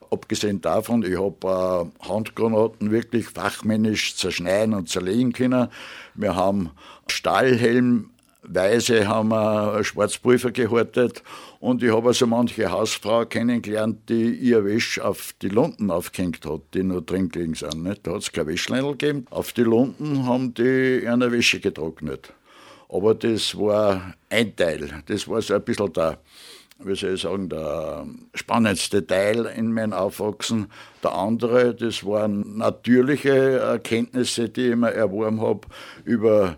Abgesehen 0.09 0.61
davon, 0.61 1.03
ich 1.03 1.17
habe 1.17 1.91
äh, 2.01 2.07
Handgranaten 2.07 2.91
wirklich 2.91 3.27
fachmännisch 3.27 4.15
zerschneiden 4.15 4.73
und 4.73 4.87
zerlegen 4.87 5.33
können. 5.33 5.67
Wir 6.15 6.35
haben 6.35 6.69
Stahlhelm 7.07 8.11
Weise 8.43 9.07
haben 9.07 9.29
wir 9.29 9.83
Schwarzpulver 9.83 10.51
gehortet 10.51 11.23
und 11.61 11.83
ich 11.83 11.91
habe 11.91 12.07
also 12.07 12.25
manche 12.25 12.71
Hausfrau 12.71 13.23
kennengelernt, 13.25 14.09
die 14.09 14.33
ihr 14.33 14.65
Wäsch 14.65 14.97
auf 14.97 15.33
die 15.43 15.49
Lunden 15.49 15.91
aufgehängt 15.91 16.43
hat, 16.43 16.61
die 16.73 16.81
noch 16.81 17.01
drin 17.01 17.29
gelegen 17.29 17.53
sind. 17.53 17.83
Nicht? 17.83 18.05
Da 18.05 18.13
hat 18.13 18.23
es 18.23 18.31
kein 18.31 18.47
Wäschlein 18.47 18.83
gegeben. 18.83 19.27
Auf 19.29 19.53
die 19.53 19.61
Lunden 19.61 20.25
haben 20.25 20.55
die 20.55 21.07
eine 21.07 21.31
Wäsche 21.31 21.59
getrocknet. 21.59 22.33
Aber 22.89 23.13
das 23.13 23.55
war 23.55 24.15
ein 24.27 24.55
Teil. 24.55 25.03
Das 25.05 25.27
war 25.27 25.39
so 25.43 25.53
ein 25.53 25.63
bisschen 25.63 25.93
der, 25.93 26.17
wie 26.83 26.95
soll 26.95 27.13
ich 27.13 27.21
sagen, 27.21 27.49
der 27.49 28.05
spannendste 28.33 29.05
Teil 29.05 29.45
in 29.45 29.73
meinem 29.73 29.93
Aufwachsen. 29.93 30.67
Der 31.03 31.13
andere, 31.13 31.75
das 31.75 32.05
waren 32.05 32.57
natürliche 32.57 33.59
Erkenntnisse, 33.59 34.49
die 34.49 34.69
ich 34.69 34.75
mir 34.75 34.91
erworben 34.91 35.41
habe 35.41 35.61
über 36.03 36.57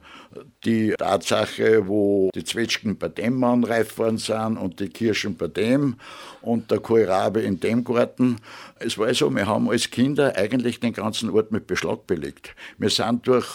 die 0.65 0.93
Tatsache, 0.97 1.87
wo 1.87 2.29
die 2.33 2.43
Zwetschgen 2.43 2.97
bei 2.97 3.09
dem 3.09 3.43
anreif 3.43 3.97
worden 3.97 4.17
sind 4.17 4.57
und 4.57 4.79
die 4.79 4.89
Kirschen 4.89 5.35
bei 5.35 5.47
dem 5.47 5.95
und 6.41 6.71
der 6.71 6.79
Kohlrabe 6.79 7.41
in 7.41 7.59
dem 7.59 7.83
Garten. 7.83 8.37
Es 8.79 8.97
war 8.97 9.13
so, 9.13 9.33
wir 9.33 9.47
haben 9.47 9.69
als 9.69 9.91
Kinder 9.91 10.35
eigentlich 10.35 10.79
den 10.79 10.93
ganzen 10.93 11.29
Ort 11.29 11.51
mit 11.51 11.67
Beschlag 11.67 12.07
belegt. 12.07 12.55
Wir 12.77 12.89
sind 12.89 13.27
durch 13.27 13.47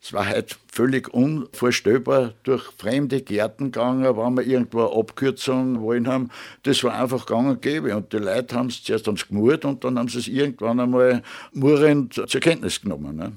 es 0.00 0.12
war 0.12 0.26
halt 0.26 0.56
völlig 0.72 1.12
unvorstellbar, 1.12 2.34
durch 2.44 2.64
fremde 2.78 3.20
Gärten 3.20 3.72
gegangen, 3.72 4.04
wenn 4.04 4.36
wir 4.36 4.46
irgendwo 4.46 4.86
eine 4.86 4.96
Abkürzung 4.96 5.80
wollen 5.80 6.06
haben. 6.06 6.30
Das 6.62 6.84
war 6.84 6.94
einfach 6.94 7.26
gang 7.26 7.48
und 7.50 7.62
gäbe. 7.62 7.96
Und 7.96 8.12
die 8.12 8.18
Leute 8.18 8.54
haben 8.54 8.68
es 8.68 8.82
zuerst 8.82 9.06
gemurrt 9.28 9.64
und 9.64 9.82
dann 9.82 9.98
haben 9.98 10.08
sie 10.08 10.18
es 10.18 10.28
irgendwann 10.28 10.78
einmal 10.80 11.22
murrend 11.52 12.14
zur 12.14 12.40
Kenntnis 12.40 12.80
genommen. 12.80 13.16
Ne? 13.16 13.32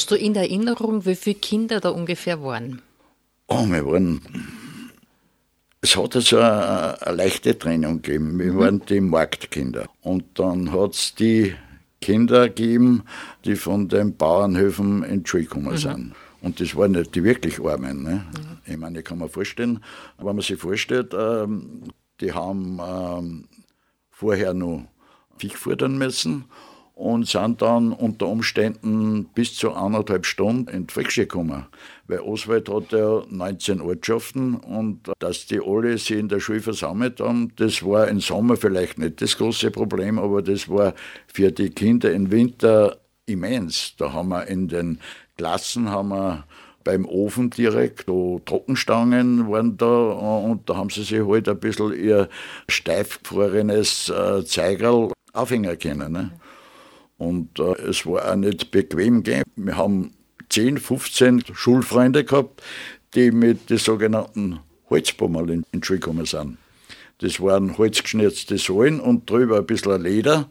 Hast 0.00 0.10
du 0.10 0.14
in 0.14 0.34
Erinnerung, 0.34 1.04
wie 1.04 1.14
viele 1.14 1.36
Kinder 1.36 1.78
da 1.78 1.90
ungefähr 1.90 2.42
waren? 2.42 2.80
Oh, 3.48 3.66
wir 3.66 3.84
waren 3.84 4.22
Es 5.82 5.94
hat 5.94 6.16
also 6.16 6.38
eine, 6.38 7.02
eine 7.02 7.16
leichte 7.16 7.58
Trennung 7.58 8.00
gegeben. 8.00 8.38
Wir 8.38 8.54
mhm. 8.54 8.58
waren 8.58 8.82
die 8.88 9.02
Marktkinder. 9.02 9.90
Und 10.00 10.24
dann 10.38 10.72
hat 10.72 10.94
es 10.94 11.14
die 11.16 11.54
Kinder 12.00 12.48
gegeben, 12.48 13.02
die 13.44 13.56
von 13.56 13.90
den 13.90 14.16
Bauernhöfen 14.16 15.02
in 15.02 15.22
die 15.22 15.28
Schule 15.28 15.42
gekommen 15.42 15.72
mhm. 15.72 15.76
sind. 15.76 16.14
Und 16.40 16.60
das 16.60 16.74
waren 16.74 16.92
nicht 16.92 17.14
die 17.14 17.22
wirklich 17.22 17.60
Armen. 17.60 18.02
Ne? 18.02 18.24
Mhm. 18.24 18.72
Ich 18.72 18.78
meine, 18.78 19.00
ich 19.00 19.04
kann 19.04 19.18
mir 19.18 19.28
vorstellen, 19.28 19.84
wenn 20.16 20.34
man 20.34 20.40
sich 20.40 20.58
vorstellt, 20.58 21.12
ähm, 21.12 21.82
die 22.22 22.32
haben 22.32 22.80
ähm, 22.82 23.48
vorher 24.10 24.54
noch 24.54 24.86
Viech 25.36 25.58
fordern 25.58 25.98
müssen 25.98 26.46
und 27.00 27.26
sind 27.26 27.62
dann 27.62 27.92
unter 27.92 28.26
Umständen 28.26 29.24
bis 29.34 29.54
zu 29.54 29.72
anderthalb 29.72 30.26
Stunden 30.26 30.68
in 30.68 30.86
die 30.86 30.92
Volksschule 30.92 31.26
gekommen. 31.26 31.66
Weil 32.06 32.20
Oswald 32.20 32.68
hat 32.68 32.92
ja 32.92 33.22
19 33.30 33.80
Ortschaften 33.80 34.56
und 34.56 35.10
dass 35.18 35.46
die 35.46 35.60
alle 35.60 35.96
sich 35.96 36.18
in 36.18 36.28
der 36.28 36.40
Schule 36.40 36.60
versammelt 36.60 37.20
haben, 37.20 37.52
das 37.56 37.82
war 37.82 38.06
im 38.08 38.20
Sommer 38.20 38.56
vielleicht 38.56 38.98
nicht 38.98 39.22
das 39.22 39.38
große 39.38 39.70
Problem, 39.70 40.18
aber 40.18 40.42
das 40.42 40.68
war 40.68 40.94
für 41.26 41.50
die 41.50 41.70
Kinder 41.70 42.12
im 42.12 42.30
Winter 42.30 42.98
immens. 43.24 43.94
Da 43.96 44.12
haben 44.12 44.28
wir 44.28 44.46
in 44.46 44.68
den 44.68 45.00
Klassen 45.38 45.88
haben 45.88 46.10
wir 46.10 46.44
beim 46.84 47.06
Ofen 47.06 47.48
direkt, 47.48 48.04
so 48.06 48.42
Trockenstangen 48.44 49.50
waren 49.50 49.78
da 49.78 49.86
und 49.86 50.68
da 50.68 50.76
haben 50.76 50.90
sie 50.90 51.02
sich 51.02 51.26
halt 51.26 51.48
ein 51.48 51.58
bisschen 51.58 51.94
ihr 51.94 52.28
steif 52.68 53.22
gefrorenes 53.22 54.10
äh, 54.10 54.44
Zeigerl 54.44 55.12
aufhängen 55.32 55.78
können. 55.78 56.12
Ne? 56.12 56.30
Und 57.20 57.58
äh, 57.58 57.74
es 57.82 58.06
war 58.06 58.32
auch 58.32 58.36
nicht 58.36 58.70
bequem. 58.70 59.22
Gell? 59.22 59.42
Wir 59.54 59.76
haben 59.76 60.12
10, 60.48 60.78
15 60.78 61.44
Schulfreunde 61.52 62.24
gehabt, 62.24 62.62
die 63.14 63.30
mit 63.30 63.68
den 63.68 63.76
sogenannten 63.76 64.60
Holzbummel 64.88 65.50
in, 65.50 65.66
die 65.74 65.84
Schule 65.84 65.98
gekommen 65.98 66.24
sind. 66.24 66.56
Das 67.18 67.38
waren 67.38 67.76
holzgeschnitzte 67.76 68.56
Säulen 68.56 69.00
und 69.00 69.28
drüber 69.28 69.58
ein 69.58 69.66
bisschen 69.66 70.02
Leder. 70.02 70.48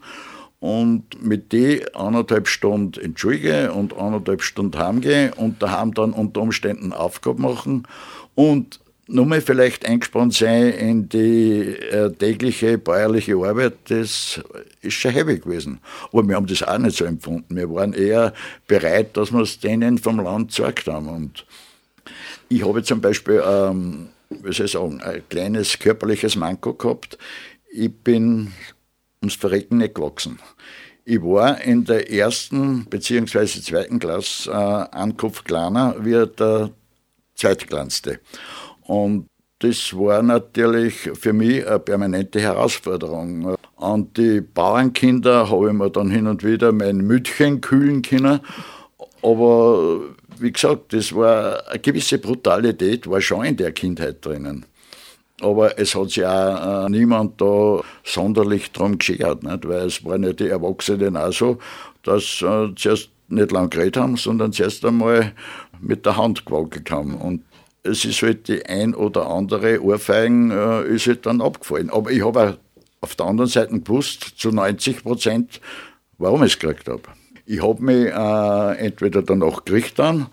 Und 0.60 1.20
mit 1.20 1.50
die 1.52 1.82
anderthalb 1.94 2.46
Stunden 2.46 3.00
in 3.00 3.14
die 3.14 3.20
Schule 3.20 3.72
und 3.72 3.96
anderthalb 3.96 4.42
Stunden 4.42 4.78
heimgehen 4.78 5.32
und 5.32 5.60
daheim 5.60 5.92
dann 5.92 6.12
unter 6.12 6.40
Umständen 6.40 6.92
Aufgaben 6.92 7.42
machen 7.42 7.88
und 8.36 8.79
nur 9.12 9.26
mal 9.26 9.40
vielleicht 9.40 9.84
eingespannt 9.86 10.34
sein 10.34 10.72
in 10.72 11.08
die 11.08 11.62
äh, 11.62 12.10
tägliche 12.12 12.78
bäuerliche 12.78 13.34
Arbeit, 13.36 13.74
das 13.88 14.40
ist 14.80 14.94
schon 14.94 15.10
heavy 15.10 15.38
gewesen. 15.38 15.80
Aber 16.12 16.26
wir 16.26 16.36
haben 16.36 16.46
das 16.46 16.62
auch 16.62 16.78
nicht 16.78 16.96
so 16.96 17.04
empfunden. 17.04 17.56
Wir 17.56 17.68
waren 17.70 17.92
eher 17.92 18.32
bereit, 18.66 19.16
dass 19.16 19.32
wir 19.32 19.40
es 19.40 19.58
denen 19.58 19.98
vom 19.98 20.20
Land 20.20 20.48
gezeigt 20.54 20.86
haben. 20.86 21.08
Und 21.08 21.44
ich 22.48 22.64
habe 22.64 22.82
zum 22.82 23.00
Beispiel, 23.00 23.42
ähm, 23.44 24.08
wie 24.30 24.52
soll 24.52 24.66
ich 24.66 24.72
sagen, 24.72 25.00
ein 25.02 25.22
kleines 25.28 25.78
körperliches 25.78 26.36
Manko 26.36 26.74
gehabt. 26.74 27.18
Ich 27.72 27.92
bin 27.92 28.52
ums 29.20 29.34
Verrecken 29.34 29.78
nicht 29.78 29.96
gewachsen. 29.96 30.38
Ich 31.04 31.20
war 31.20 31.60
in 31.60 31.84
der 31.84 32.12
ersten 32.12 32.84
bzw. 32.84 33.46
zweiten 33.46 33.98
Klasse 33.98 34.50
äh, 34.52 34.96
einen 34.96 35.16
Kopf 35.16 35.42
kleiner 35.42 35.96
wie 35.98 36.26
der 36.38 36.70
zweitkleinste. 37.34 38.20
Und 38.90 39.28
das 39.60 39.96
war 39.96 40.20
natürlich 40.20 41.10
für 41.14 41.32
mich 41.32 41.64
eine 41.64 41.78
permanente 41.78 42.40
Herausforderung. 42.40 43.54
An 43.76 44.12
die 44.16 44.40
Bauernkinder 44.40 45.48
habe 45.48 45.68
ich 45.68 45.74
mir 45.74 45.90
dann 45.90 46.10
hin 46.10 46.26
und 46.26 46.42
wieder 46.42 46.72
mein 46.72 46.96
Mütchen 46.96 47.60
kühlen 47.60 48.02
können. 48.02 48.40
Aber 49.22 50.00
wie 50.40 50.50
gesagt, 50.50 50.92
das 50.92 51.14
war 51.14 51.68
eine 51.68 51.78
gewisse 51.78 52.18
Brutalität, 52.18 53.08
war 53.08 53.20
schon 53.20 53.44
in 53.44 53.56
der 53.56 53.70
Kindheit 53.70 54.26
drinnen. 54.26 54.66
Aber 55.40 55.78
es 55.78 55.94
hat 55.94 56.10
sich 56.10 56.26
auch 56.26 56.86
äh, 56.86 56.90
niemand 56.90 57.40
da 57.40 57.82
sonderlich 58.02 58.72
drum 58.72 58.98
geschert, 58.98 59.44
nicht? 59.44 59.68
weil 59.68 59.86
es 59.86 60.04
waren 60.04 60.24
ja 60.24 60.32
die 60.32 60.48
Erwachsenen 60.48 61.16
auch 61.16 61.32
so, 61.32 61.58
dass 62.02 62.42
äh, 62.42 62.74
zuerst 62.74 63.10
nicht 63.28 63.52
lang 63.52 63.70
geredet 63.70 63.98
haben, 63.98 64.16
sondern 64.16 64.52
zuerst 64.52 64.84
einmal 64.84 65.32
mit 65.80 66.04
der 66.04 66.16
Hand 66.16 66.44
gewackelt 66.44 66.90
haben. 66.90 67.14
Und 67.14 67.42
es 67.82 68.04
ist 68.04 68.22
halt 68.22 68.48
die 68.48 68.64
ein 68.66 68.94
oder 68.94 69.28
andere 69.28 69.82
Ohrfeigen 69.82 70.50
äh, 70.50 70.84
ist 70.84 71.06
halt 71.06 71.26
dann 71.26 71.40
abgefallen. 71.40 71.90
Aber 71.90 72.10
ich 72.10 72.24
habe 72.24 72.58
auf 73.00 73.14
der 73.14 73.26
anderen 73.26 73.48
Seite 73.48 73.80
gewusst, 73.80 74.34
zu 74.36 74.50
90 74.50 75.02
Prozent, 75.02 75.60
warum 76.18 76.42
ich 76.42 76.54
es 76.54 76.58
gekriegt 76.58 76.88
habe. 76.88 77.02
Ich 77.46 77.62
habe 77.62 77.82
mich 77.82 78.06
äh, 78.06 78.86
entweder 78.86 79.22
danach 79.22 79.64
gekriegt 79.64 79.98
dann 79.98 80.26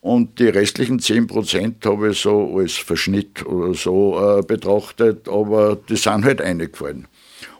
und 0.00 0.38
die 0.38 0.48
restlichen 0.48 1.00
10 1.00 1.26
Prozent 1.26 1.84
habe 1.86 2.10
ich 2.10 2.20
so 2.20 2.56
als 2.56 2.74
Verschnitt 2.74 3.44
oder 3.44 3.74
so 3.74 4.38
äh, 4.38 4.42
betrachtet, 4.42 5.28
aber 5.28 5.76
die 5.76 5.96
sind 5.96 6.24
halt 6.24 6.40
eingefallen. 6.40 7.08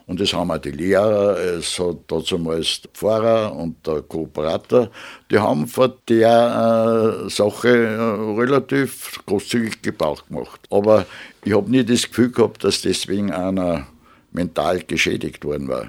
Und 0.05 0.19
das 0.19 0.33
haben 0.33 0.51
auch 0.51 0.57
die 0.57 0.71
Lehrer, 0.71 1.37
es 1.37 1.79
hat 1.79 2.11
damals 2.29 2.81
der 2.81 2.91
Pfarrer 2.91 3.55
und 3.55 3.87
der 3.87 4.01
Kooperator, 4.01 4.89
die 5.31 5.39
haben 5.39 5.65
von 5.67 5.93
der 6.09 7.23
äh, 7.25 7.29
Sache 7.29 7.69
äh, 7.69 8.39
relativ 8.39 9.21
großzügig 9.25 9.81
Gebrauch 9.81 10.25
gemacht. 10.27 10.59
Aber 10.69 11.05
ich 11.45 11.53
habe 11.53 11.71
nie 11.71 11.85
das 11.85 12.03
Gefühl 12.03 12.31
gehabt, 12.31 12.63
dass 12.63 12.81
deswegen 12.81 13.31
einer 13.31 13.87
mental 14.31 14.81
geschädigt 14.81 15.45
worden 15.45 15.69
war. 15.69 15.87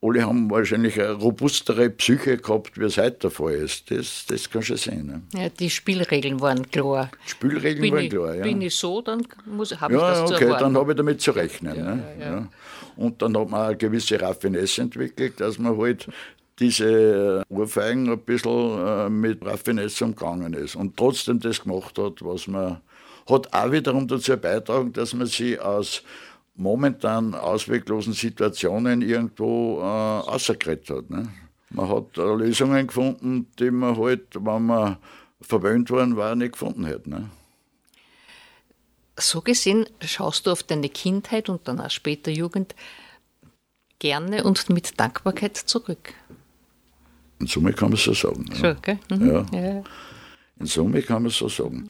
Alle 0.00 0.24
haben 0.24 0.48
wahrscheinlich 0.48 1.00
eine 1.00 1.12
robustere 1.12 1.90
Psyche 1.90 2.36
gehabt, 2.36 2.78
wie 2.78 2.84
es 2.84 2.98
heute 2.98 3.18
der 3.22 3.30
Fall 3.32 3.54
ist. 3.54 3.90
Das, 3.90 4.26
das 4.28 4.48
kann 4.48 4.62
schon 4.62 4.76
sein. 4.76 5.06
Ne? 5.06 5.22
Ja, 5.40 5.48
die 5.48 5.68
Spielregeln 5.68 6.40
waren 6.40 6.70
klar. 6.70 7.10
Die 7.26 7.30
Spielregeln 7.30 7.80
bin 7.80 7.92
waren 7.92 8.04
ich, 8.04 8.10
klar, 8.10 8.34
ja. 8.36 8.42
Bin 8.44 8.62
ich 8.62 8.76
so, 8.76 9.02
dann 9.02 9.26
habe 9.80 9.94
ja, 9.94 10.12
ich 10.12 10.18
das 10.18 10.20
okay, 10.20 10.36
zu 10.36 10.44
erwarten. 10.44 10.64
dann 10.64 10.76
habe 10.76 10.92
ich 10.92 10.96
damit 10.96 11.20
zu 11.20 11.32
rechnen. 11.32 11.76
Ja, 11.76 11.94
ne? 11.96 12.04
ja, 12.20 12.48
und 12.98 13.22
dann 13.22 13.36
hat 13.36 13.48
man 13.48 13.66
eine 13.68 13.76
gewisse 13.76 14.20
Raffinesse 14.20 14.82
entwickelt, 14.82 15.40
dass 15.40 15.58
man 15.58 15.78
halt 15.78 16.08
diese 16.58 17.44
Urfeigen 17.48 18.10
ein 18.10 18.18
bisschen 18.18 18.86
äh, 18.86 19.08
mit 19.08 19.44
Raffinesse 19.44 20.04
umgangen 20.04 20.54
ist 20.54 20.74
und 20.74 20.96
trotzdem 20.96 21.38
das 21.38 21.62
gemacht 21.62 21.96
hat, 21.98 22.22
was 22.22 22.48
man 22.48 22.80
hat 23.28 23.52
auch 23.52 23.70
wiederum 23.70 24.08
dazu 24.08 24.36
beitragen, 24.36 24.92
dass 24.92 25.14
man 25.14 25.26
sich 25.26 25.60
aus 25.60 26.02
momentan 26.56 27.34
ausweglosen 27.34 28.14
Situationen 28.14 29.02
irgendwo 29.02 29.80
äh, 29.80 29.84
rausgekriegt 29.84 30.90
hat. 30.90 31.10
Ne? 31.10 31.28
Man 31.70 31.88
hat 31.88 32.16
äh, 32.16 32.22
Lösungen 32.22 32.86
gefunden, 32.86 33.46
die 33.58 33.70
man 33.70 33.96
halt, 33.96 34.34
wenn 34.34 34.66
man 34.66 34.96
verwöhnt 35.40 35.90
worden 35.90 36.16
war, 36.16 36.34
nicht 36.34 36.52
gefunden 36.52 36.84
hätte. 36.86 37.10
Ne? 37.10 37.30
So 39.20 39.40
gesehen 39.40 39.86
schaust 40.00 40.46
du 40.46 40.52
auf 40.52 40.62
deine 40.62 40.88
Kindheit 40.88 41.48
und 41.48 41.66
dann 41.68 41.80
auch 41.80 41.90
später 41.90 42.30
Jugend 42.30 42.74
gerne 43.98 44.44
und 44.44 44.70
mit 44.70 44.98
Dankbarkeit 44.98 45.56
zurück. 45.56 46.14
In 47.40 47.46
Summe 47.46 47.72
kann 47.72 47.90
man 47.90 47.98
so 47.98 48.12
sagen. 48.12 48.46
Ja. 48.50 48.56
Schon, 48.56 48.82
gell? 48.82 48.98
Mhm. 49.10 49.30
Ja. 49.30 49.46
ja. 49.52 49.84
In 50.58 50.66
Summe 50.66 51.02
kann 51.02 51.22
man 51.22 51.30
so 51.30 51.48
sagen. 51.48 51.88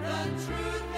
the 0.00 0.46
truth. 0.46 0.93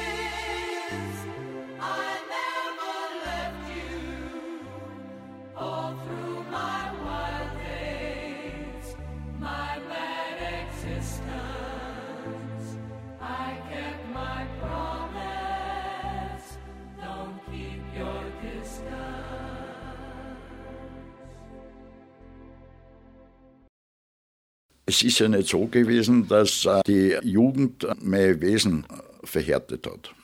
Es 24.97 25.03
ist 25.03 25.19
ja 25.19 25.29
nicht 25.29 25.51
so 25.51 25.67
gewesen, 25.67 26.27
dass 26.27 26.65
äh, 26.65 26.81
die 26.87 27.19
Jugend 27.23 27.87
mein 28.01 28.41
Wesen 28.41 28.87
verhärtet 29.25 29.87
hat. 29.87 30.15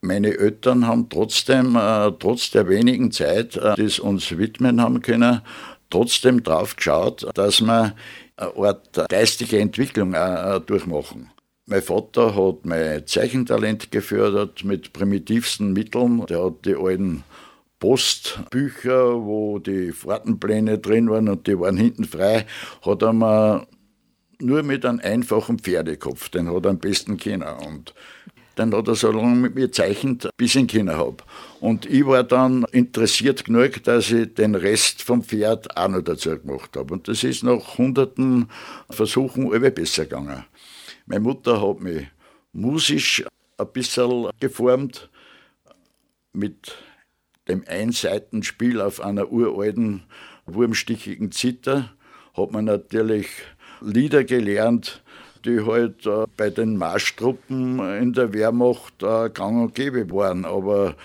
Meine 0.00 0.38
Eltern 0.38 0.86
haben 0.86 1.08
trotzdem, 1.08 1.74
äh, 1.74 2.12
trotz 2.20 2.52
der 2.52 2.68
wenigen 2.68 3.10
Zeit, 3.10 3.56
äh, 3.56 3.74
die 3.74 3.86
es 3.86 3.98
uns 3.98 4.38
widmen 4.38 4.80
haben 4.80 5.02
können, 5.02 5.40
trotzdem 5.90 6.44
drauf 6.44 6.76
geschaut, 6.76 7.26
dass 7.34 7.60
wir 7.60 7.96
eine 8.36 8.56
Art 8.56 9.08
geistige 9.08 9.58
Entwicklung 9.58 10.14
durchmachen. 10.66 11.32
Mein 11.66 11.82
Vater 11.82 12.36
hat 12.36 12.64
mein 12.64 13.08
Zeichentalent 13.08 13.90
gefördert 13.90 14.62
mit 14.62 14.92
primitivsten 14.92 15.72
Mitteln. 15.72 16.24
Der 16.26 16.44
hat 16.44 16.64
die 16.64 16.76
alten 16.76 17.24
Postbücher, 17.80 19.24
wo 19.24 19.58
die 19.58 19.90
Fahrtenpläne 19.90 20.78
drin 20.78 21.10
waren 21.10 21.28
und 21.28 21.46
die 21.46 21.58
waren 21.58 21.76
hinten 21.76 22.04
frei, 22.04 22.46
hat 22.82 23.02
er 23.02 23.12
mir 23.12 23.66
nur 24.38 24.62
mit 24.62 24.84
einem 24.84 25.00
einfachen 25.00 25.58
Pferdekopf, 25.58 26.28
den 26.28 26.48
hat 26.48 26.64
er 26.64 26.70
am 26.70 26.78
besten 26.78 27.16
kennen. 27.16 27.48
Und 27.66 27.94
dann 28.54 28.74
hat 28.74 28.88
er 28.88 28.94
so 28.94 29.10
lange 29.10 29.34
mit 29.36 29.54
mir 29.54 29.72
zeichnet, 29.72 30.28
bis 30.36 30.54
ich 30.54 30.60
ihn 30.60 30.66
kennen 30.66 30.96
habe. 30.96 31.16
Und 31.60 31.86
ich 31.86 32.04
war 32.04 32.22
dann 32.22 32.64
interessiert 32.72 33.44
genug, 33.46 33.82
dass 33.84 34.10
ich 34.10 34.34
den 34.34 34.54
Rest 34.54 35.02
vom 35.02 35.22
Pferd 35.22 35.74
auch 35.76 35.88
noch 35.88 36.02
dazu 36.02 36.38
gemacht 36.38 36.76
habe. 36.76 36.92
Und 36.92 37.08
das 37.08 37.24
ist 37.24 37.42
nach 37.42 37.78
hunderten 37.78 38.48
Versuchen 38.90 39.50
immer 39.52 39.70
besser 39.70 40.04
gegangen. 40.04 40.44
Meine 41.06 41.20
Mutter 41.20 41.66
hat 41.66 41.80
mich 41.80 42.06
musisch 42.52 43.24
ein 43.56 43.72
bisschen 43.72 44.28
geformt 44.38 45.08
mit 46.32 46.74
dem 47.50 47.64
Einseitenspiel 47.66 48.80
auf 48.80 49.00
einer 49.00 49.30
uralten, 49.30 50.04
wurmstichigen 50.46 51.32
Zither 51.32 51.90
hat 52.34 52.52
man 52.52 52.64
natürlich 52.64 53.26
Lieder 53.80 54.24
gelernt, 54.24 55.02
die 55.44 55.60
halt 55.64 56.06
äh, 56.06 56.26
bei 56.36 56.50
den 56.50 56.76
Marschtruppen 56.76 57.78
in 57.96 58.12
der 58.12 58.32
Wehrmacht 58.32 59.02
äh, 59.02 59.30
gang 59.30 59.62
und 59.62 59.74
gäbe 59.74 60.10
waren. 60.10 60.44
Aber 60.44 60.96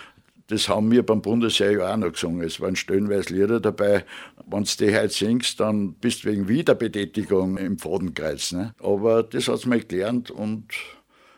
das 0.47 0.69
haben 0.69 0.91
wir 0.91 1.03
beim 1.03 1.21
Bundesheer 1.21 1.71
ja 1.71 1.93
auch 1.93 1.97
noch 1.97 2.11
gesungen. 2.11 2.41
Es 2.41 2.59
waren 2.59 2.75
stellenweise 2.75 3.33
Lieder 3.33 3.59
dabei. 3.59 4.03
Wenn 4.45 4.63
du 4.63 4.69
die 4.77 4.95
heute 4.95 5.09
singst, 5.09 5.59
dann 5.59 5.93
bist 5.93 6.23
du 6.23 6.29
wegen 6.29 6.47
Wiederbetätigung 6.47 7.57
im 7.57 7.79
Fadenkreuz. 7.79 8.51
Ne? 8.51 8.75
Aber 8.83 9.23
das 9.23 9.47
hat 9.47 9.65
mir 9.65 9.79
gelernt 9.79 10.31
und 10.31 10.65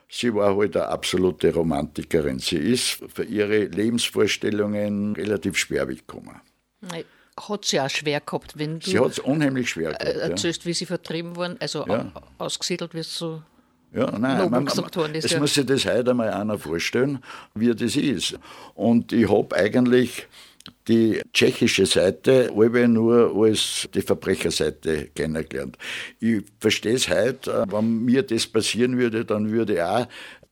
Sie 0.10 0.34
war 0.34 0.56
halt 0.56 0.78
eine 0.78 0.88
absolute 0.88 1.54
Romantikerin. 1.54 2.40
Sie 2.40 2.58
ist 2.58 3.00
für 3.14 3.24
ihre 3.24 3.66
Lebensvorstellungen 3.66 5.16
relativ 5.16 5.58
schwer 5.58 5.88
weggekommen. 5.88 6.42
Hat 7.40 7.66
sie 7.66 7.80
auch 7.80 7.90
schwer 7.90 8.22
gehabt, 8.22 8.58
wenn 8.58 8.80
du. 8.80 8.90
Sie 8.90 9.00
hat 9.00 9.12
es 9.12 9.20
unheimlich 9.20 9.70
schwer 9.70 9.94
gehabt. 9.94 10.04
Erzählst, 10.04 10.64
ja. 10.64 10.70
wie 10.70 10.74
sie 10.74 10.86
vertrieben 10.86 11.36
wurden, 11.36 11.58
also 11.60 11.86
ja. 11.86 12.12
ausgesiedelt, 12.38 12.94
wie 12.94 13.00
es 13.00 13.16
so. 13.16 13.42
Ja, 13.94 14.12
nein, 14.18 14.50
man, 14.50 14.66
gesagt 14.66 14.96
worden 14.96 15.16
ist. 15.16 15.26
Es 15.26 15.32
ja. 15.32 15.40
muss 15.40 15.54
sich 15.54 15.66
das 15.66 15.86
heute 15.86 16.12
einmal 16.12 16.30
einer 16.30 16.58
vorstellen, 16.58 17.20
wie 17.54 17.74
das 17.74 17.96
ist. 17.96 18.38
Und 18.76 19.14
ich 19.14 19.30
habe 19.30 19.56
eigentlich 19.56 20.28
die 20.88 21.22
tschechische 21.34 21.86
Seite 21.86 22.52
alle 22.56 22.88
nur 22.88 23.36
als 23.36 23.88
die 23.94 24.02
Verbrecherseite 24.02 25.10
kennengelernt. 25.16 25.78
Ich 26.20 26.44
verstehe 26.60 26.94
es 26.94 27.10
heute, 27.10 27.52
äh, 27.52 27.72
wenn 27.72 28.06
mir 28.06 28.24
das 28.24 28.48
passieren 28.48 28.98
würde, 28.98 29.26
dann 29.26 29.52
würde 29.52 29.86
auch 29.88 30.08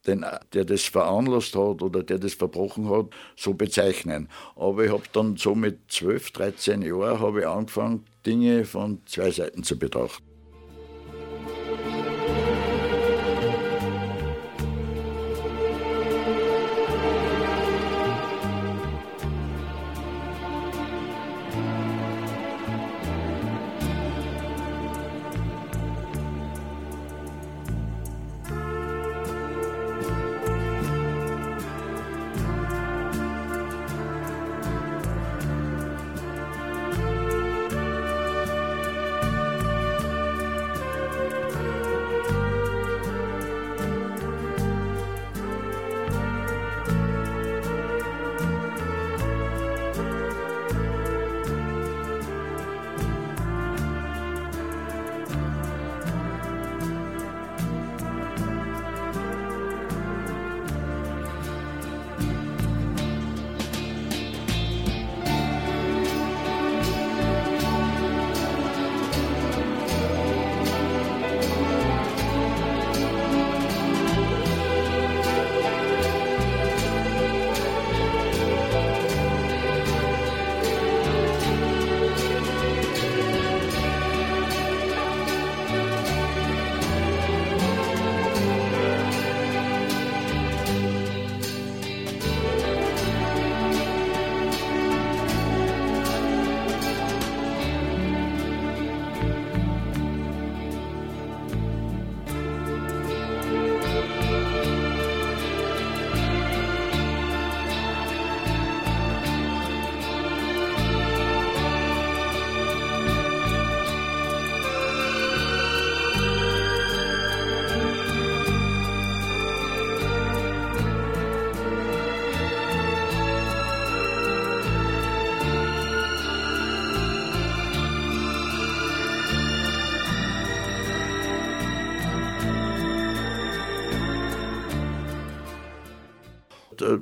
den, 0.06 0.26
der 0.54 0.66
das 0.66 0.84
veranlasst 0.84 1.56
hat 1.56 1.82
oder 1.82 2.04
der 2.04 2.20
das 2.20 2.34
verbrochen 2.34 2.90
hat, 2.90 3.08
so 3.36 3.54
bezeichnen. 3.54 4.30
Aber 4.56 4.86
ich 4.86 4.92
habe 4.92 5.04
dann 5.14 5.38
so 5.38 5.56
mit 5.56 5.80
12, 5.90 6.32
13 6.32 6.82
Jahren 6.84 7.20
habe 7.20 7.40
ich 7.42 7.48
angefangen, 7.48 8.06
Dinge 8.26 8.66
von 8.66 9.02
zwei 9.06 9.32
Seiten 9.32 9.64
zu 9.64 9.78
betrachten. 9.78 10.35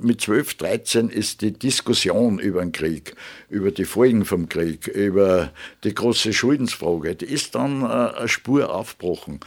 Mit 0.04 0.20
12, 0.20 0.54
13 0.54 1.08
ist 1.08 1.40
die 1.40 1.52
Diskussion 1.52 2.38
über 2.38 2.60
den 2.60 2.72
Krieg, 2.72 3.14
über 3.48 3.70
die 3.70 3.84
Folgen 3.84 4.24
vom 4.24 4.48
Krieg, 4.48 4.86
über 4.86 5.52
die 5.82 5.94
große 5.94 6.32
Schuldensfrage, 6.32 7.16
die 7.16 7.24
ist 7.24 7.54
dann 7.54 7.82
äh, 7.82 7.86
eine 7.86 8.28
Spur 8.28 8.72
aufgebrochen. 8.72 9.40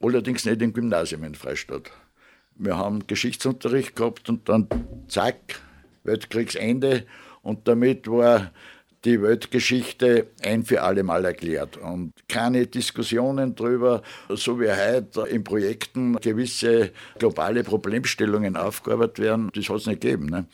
Allerdings 0.00 0.44
nicht 0.44 0.60
im 0.60 0.72
Gymnasium 0.72 1.24
in 1.24 1.34
Freistadt. 1.34 1.90
Wir 2.56 2.76
haben 2.76 3.06
Geschichtsunterricht 3.06 3.96
gehabt 3.96 4.28
und 4.28 4.48
dann 4.48 4.66
zack, 5.08 5.60
Weltkriegsende 6.04 7.06
und 7.42 7.66
damit 7.68 8.08
war 8.08 8.50
die 9.04 9.20
Weltgeschichte 9.20 10.28
ein 10.42 10.64
für 10.64 10.82
alle 10.82 11.02
Mal 11.02 11.24
erklärt. 11.24 11.76
Und 11.76 12.12
keine 12.28 12.66
Diskussionen 12.66 13.54
darüber, 13.54 14.02
so 14.28 14.60
wie 14.60 14.70
heute 14.70 15.28
in 15.28 15.42
Projekten 15.42 16.16
gewisse 16.16 16.92
globale 17.18 17.64
Problemstellungen 17.64 18.56
aufgearbeitet 18.56 19.18
werden, 19.18 19.50
das 19.54 19.68
hat 19.68 19.76
es 19.78 19.86
nicht 19.86 20.00
gegeben. 20.00 20.26
Ne? 20.26 20.46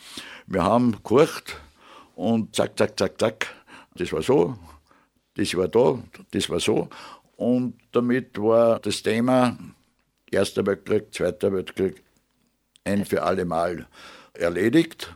Wir 0.47 0.63
haben 0.63 0.93
gekocht 0.93 1.61
und 2.15 2.57
zack, 2.57 2.79
zack, 2.79 2.99
zack, 2.99 3.21
zack, 3.21 3.47
das 3.95 4.13
war 4.13 4.23
so, 4.23 4.57
das 5.35 5.55
war 5.57 5.69
da, 5.69 6.03
das 6.31 6.49
war 6.49 6.61
so. 6.61 6.89
Und 7.37 7.75
damit 7.93 8.39
war 8.39 8.81
das 8.81 9.03
Thema 9.03 9.57
Erster 10.31 10.67
Weltkrieg, 10.67 11.15
Zweiter 11.15 11.53
Weltkrieg 11.53 12.03
ein 12.85 13.05
für 13.05 13.23
alle 13.23 13.45
Mal 13.45 13.87
erledigt. 14.35 15.15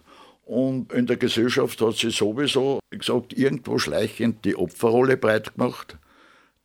Und 0.52 0.92
in 0.92 1.06
der 1.06 1.16
Gesellschaft 1.16 1.80
hat 1.80 1.96
sie 1.96 2.10
sowieso, 2.10 2.80
wie 2.90 2.98
gesagt, 2.98 3.32
irgendwo 3.32 3.78
schleichend 3.78 4.44
die 4.44 4.54
Opferrolle 4.54 5.16
breit 5.16 5.54
gemacht, 5.54 5.96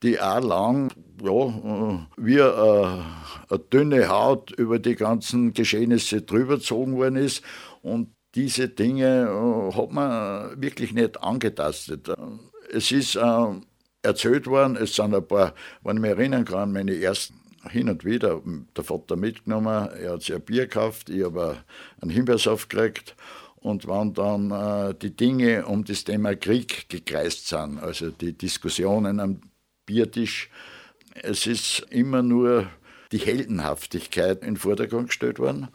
die 0.03 0.19
auch 0.19 0.41
lang 0.41 0.91
ja, 1.23 1.31
äh, 1.31 1.99
wie 2.17 2.41
eine, 2.41 3.05
eine 3.49 3.59
dünne 3.71 4.09
Haut 4.09 4.51
über 4.51 4.77
die 4.79 4.95
ganzen 4.95 5.53
Geschehnisse 5.53 6.21
drüber 6.21 6.55
gezogen 6.55 6.97
worden 6.97 7.15
ist. 7.15 7.45
Und 7.81 8.09
diese 8.35 8.67
Dinge 8.67 9.29
äh, 9.29 9.73
hat 9.73 9.93
man 9.93 10.61
wirklich 10.61 10.91
nicht 10.91 11.23
angetastet. 11.23 12.09
Es 12.69 12.91
ist 12.91 13.15
äh, 13.15 13.45
erzählt 14.01 14.47
worden, 14.47 14.75
es 14.75 14.95
sind 14.97 15.15
ein 15.15 15.25
paar, 15.25 15.53
wenn 15.81 15.95
ich 15.95 16.01
mich 16.01 16.11
erinnern 16.11 16.43
kann, 16.43 16.73
meine 16.73 16.93
ersten 16.93 17.35
hin 17.69 17.87
und 17.87 18.03
wieder 18.03 18.41
der 18.75 18.83
Vater 18.83 19.15
mitgenommen, 19.15 19.89
er 19.97 20.13
hat 20.13 20.23
sich 20.23 20.35
ein 20.35 20.41
Bier 20.41 20.63
gekauft, 20.63 21.09
ich 21.09 21.23
habe 21.23 21.57
einen 22.01 22.11
Himbeersaft 22.11 22.69
gekriegt 22.69 23.15
und 23.61 23.87
wenn 23.87 24.13
dann 24.13 24.51
äh, 24.51 24.93
die 24.93 25.15
Dinge 25.15 25.65
um 25.65 25.83
das 25.83 26.03
Thema 26.03 26.35
Krieg 26.35 26.89
gekreist 26.89 27.47
sind, 27.47 27.79
also 27.79 28.11
die 28.11 28.33
Diskussionen 28.33 29.19
am 29.19 29.41
Biertisch, 29.85 30.49
es 31.15 31.47
ist 31.47 31.85
immer 31.89 32.21
nur 32.21 32.67
die 33.11 33.19
Heldenhaftigkeit 33.19 34.41
in 34.41 34.55
den 34.55 34.57
Vordergrund 34.57 35.07
gestellt 35.07 35.39
worden 35.39 35.69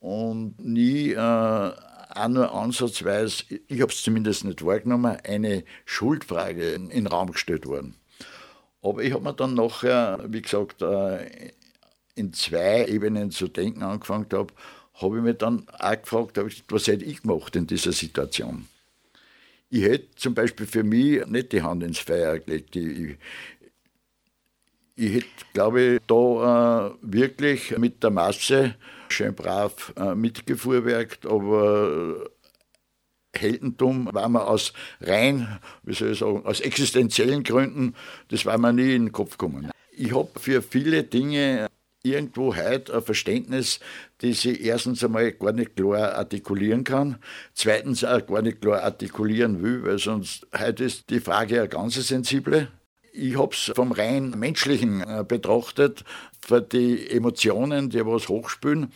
und 0.00 0.58
nie 0.58 1.12
äh, 1.12 1.16
auch 1.18 2.28
nur 2.28 2.52
ansatzweise, 2.54 3.44
ich 3.66 3.80
habe 3.80 3.92
es 3.92 4.02
zumindest 4.02 4.44
nicht 4.44 4.64
wahrgenommen, 4.64 5.18
eine 5.24 5.64
Schuldfrage 5.84 6.70
in 6.70 6.88
den 6.88 7.06
Raum 7.06 7.32
gestellt 7.32 7.66
worden. 7.66 7.96
Aber 8.82 9.02
ich 9.02 9.12
habe 9.12 9.24
mir 9.24 9.34
dann 9.34 9.54
nachher, 9.54 10.24
wie 10.26 10.42
gesagt, 10.42 10.82
äh, 10.82 11.50
in 12.14 12.32
zwei 12.32 12.86
Ebenen 12.86 13.30
zu 13.30 13.48
denken 13.48 13.82
angefangen 13.82 14.26
habe, 14.32 14.52
habe 15.00 15.18
ich 15.18 15.22
mich 15.22 15.38
dann 15.38 15.66
auch 15.78 16.02
gefragt, 16.02 16.38
was 16.68 16.86
hätte 16.86 17.04
ich 17.04 17.22
gemacht 17.22 17.56
in 17.56 17.66
dieser 17.66 17.92
Situation? 17.92 18.66
Ich 19.70 19.82
hätte 19.82 20.14
zum 20.16 20.34
Beispiel 20.34 20.66
für 20.66 20.82
mich 20.82 21.26
nicht 21.26 21.52
die 21.52 21.62
Hand 21.62 21.82
ins 21.82 21.98
Feuer 21.98 22.38
gelegt. 22.38 22.74
Ich, 22.74 23.16
ich 24.96 25.14
hätte, 25.14 25.26
glaube 25.52 25.82
ich, 25.82 26.00
da 26.06 26.88
äh, 26.88 26.94
wirklich 27.02 27.76
mit 27.78 28.02
der 28.02 28.10
Masse 28.10 28.74
schön 29.08 29.34
brav 29.34 29.92
äh, 29.96 30.14
mitgefuhrwerkt, 30.14 31.26
aber 31.26 32.30
Heldentum 33.34 34.08
war 34.12 34.28
mir 34.28 34.46
aus 34.46 34.72
rein, 35.00 35.60
wie 35.82 35.94
soll 35.94 36.12
ich 36.12 36.18
sagen, 36.18 36.44
aus 36.44 36.60
existenziellen 36.60 37.44
Gründen, 37.44 37.94
das 38.28 38.44
war 38.46 38.58
mir 38.58 38.72
nie 38.72 38.94
in 38.94 39.06
den 39.06 39.12
Kopf 39.12 39.32
gekommen. 39.38 39.70
Ich 39.92 40.14
habe 40.14 40.30
für 40.38 40.62
viele 40.62 41.04
Dinge 41.04 41.68
irgendwo 42.02 42.54
heute 42.56 42.94
ein 42.94 43.02
Verständnis, 43.02 43.80
das 44.20 44.44
ich 44.44 44.64
erstens 44.64 45.04
einmal 45.04 45.32
gar 45.32 45.52
nicht 45.52 45.76
klar 45.76 46.14
artikulieren 46.14 46.84
kann, 46.84 47.18
zweitens 47.54 48.04
auch 48.04 48.26
gar 48.26 48.42
nicht 48.42 48.60
klar 48.60 48.82
artikulieren 48.82 49.62
will, 49.62 49.84
weil 49.84 49.98
sonst 49.98 50.46
heute 50.56 50.84
ist 50.84 51.10
die 51.10 51.20
Frage 51.20 51.60
eine 51.60 51.68
ganz 51.68 51.94
sensible. 51.94 52.68
Ich 53.12 53.36
habe 53.38 53.54
es 53.54 53.72
vom 53.74 53.92
rein 53.92 54.30
menschlichen 54.30 55.00
äh, 55.00 55.24
betrachtet, 55.26 56.04
für 56.40 56.60
die 56.60 57.10
Emotionen, 57.10 57.90
die 57.90 58.04
was 58.04 58.28
hochspülen. 58.28 58.92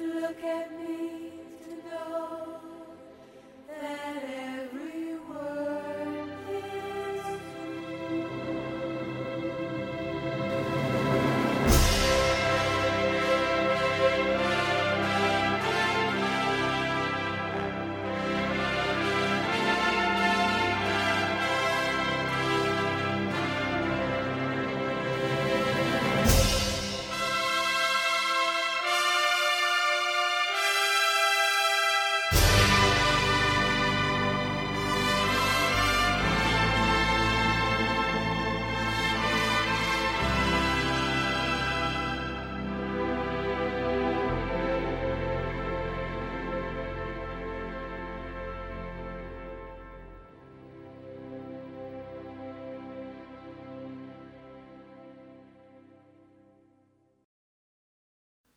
look 0.00 0.42
at 0.42 0.72
me. 0.72 1.13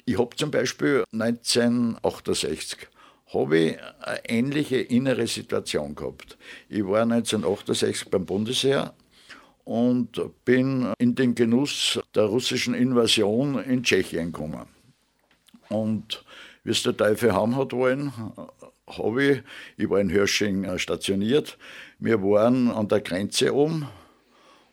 Ich 0.09 0.17
habe 0.17 0.33
zum 0.37 0.51
Beispiel 0.51 1.03
1968 1.11 2.87
habe 3.33 3.57
ich 3.57 3.77
eine 3.99 4.29
ähnliche 4.29 4.77
innere 4.77 5.27
Situation 5.27 5.95
gehabt. 5.95 6.37
Ich 6.69 6.87
war 6.87 7.01
1968 7.01 8.09
beim 8.09 8.25
Bundesheer 8.25 8.93
und 9.65 10.21
bin 10.45 10.93
in 10.97 11.13
den 11.13 11.35
Genuss 11.35 11.99
der 12.15 12.23
russischen 12.23 12.73
Invasion 12.73 13.61
in 13.61 13.83
Tschechien 13.83 14.31
gekommen. 14.31 14.65
Und 15.67 16.23
wie 16.63 16.71
es 16.71 16.83
der 16.83 16.95
Teufel 16.95 17.33
haben 17.33 17.57
hat 17.57 17.73
wollen, 17.73 18.13
habe 18.87 19.23
ich, 19.25 19.43
ich 19.75 19.89
war 19.89 19.99
in 19.99 20.09
Hörsching 20.09 20.63
äh, 20.63 20.79
stationiert, 20.79 21.57
wir 21.99 22.23
waren 22.23 22.71
an 22.71 22.87
der 22.87 23.01
Grenze 23.01 23.53
oben 23.53 23.89